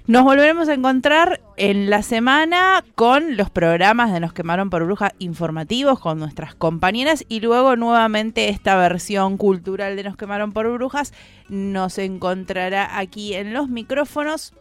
[0.06, 5.14] Nos volveremos a encontrar en la semana con los programas de Nos quemaron por brujas
[5.18, 11.12] informativos con nuestras compañeras y luego nuevamente esta versión cultural de Nos quemaron por brujas
[11.48, 14.54] nos encontrará aquí en los micrófonos.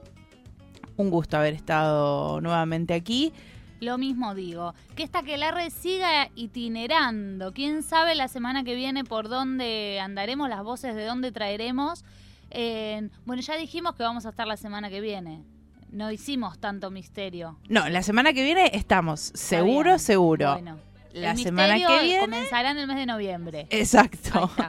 [0.97, 3.35] Un gusto haber estado nuevamente aquí.
[3.81, 7.53] Lo mismo digo, que esta que la siga itinerando.
[7.53, 12.05] Quién sabe la semana que viene por dónde andaremos, las voces de dónde traeremos.
[12.51, 15.43] Eh, bueno, ya dijimos que vamos a estar la semana que viene.
[15.91, 17.59] No hicimos tanto misterio.
[17.68, 19.99] No, la semana que viene estamos, seguro, bien.
[19.99, 20.53] seguro.
[20.53, 20.79] Bueno,
[21.12, 22.20] la el semana que viene.
[22.20, 23.66] comenzará en el mes de noviembre.
[23.70, 24.51] Exacto.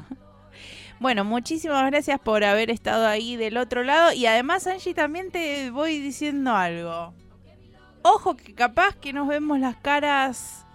[0.99, 4.11] Bueno, muchísimas gracias por haber estado ahí del otro lado.
[4.11, 7.13] Y además, Angie, también te voy diciendo algo.
[8.01, 10.65] Ojo que capaz que nos vemos las caras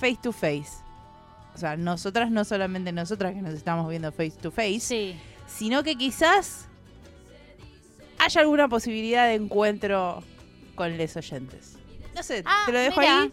[0.00, 0.82] face to face.
[1.54, 5.16] O sea, nosotras, no solamente nosotras que nos estamos viendo face to face,
[5.48, 6.68] sino que quizás
[8.18, 10.22] haya alguna posibilidad de encuentro
[10.74, 11.76] con los oyentes.
[12.14, 13.32] No sé, te lo dejo Ah, ahí.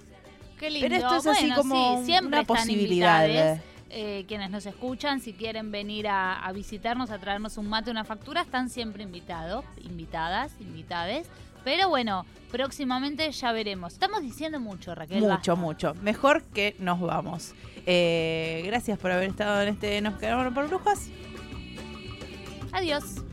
[0.60, 0.88] Qué lindo.
[0.90, 3.60] Pero esto es así como sí, siempre una están posibilidad.
[3.90, 8.06] eh, quienes nos escuchan, si quieren venir a, a visitarnos, a traernos un mate, una
[8.06, 11.28] factura, están siempre invitados, invitadas, invitades.
[11.66, 13.94] Pero bueno, próximamente ya veremos.
[13.94, 15.20] Estamos diciendo mucho, Raquel.
[15.20, 15.56] Mucho, basta.
[15.56, 15.94] mucho.
[15.96, 17.54] Mejor que nos vamos.
[17.86, 21.10] Eh, gracias por haber estado en este Nos quedaron por brujas.
[22.72, 23.25] Adiós.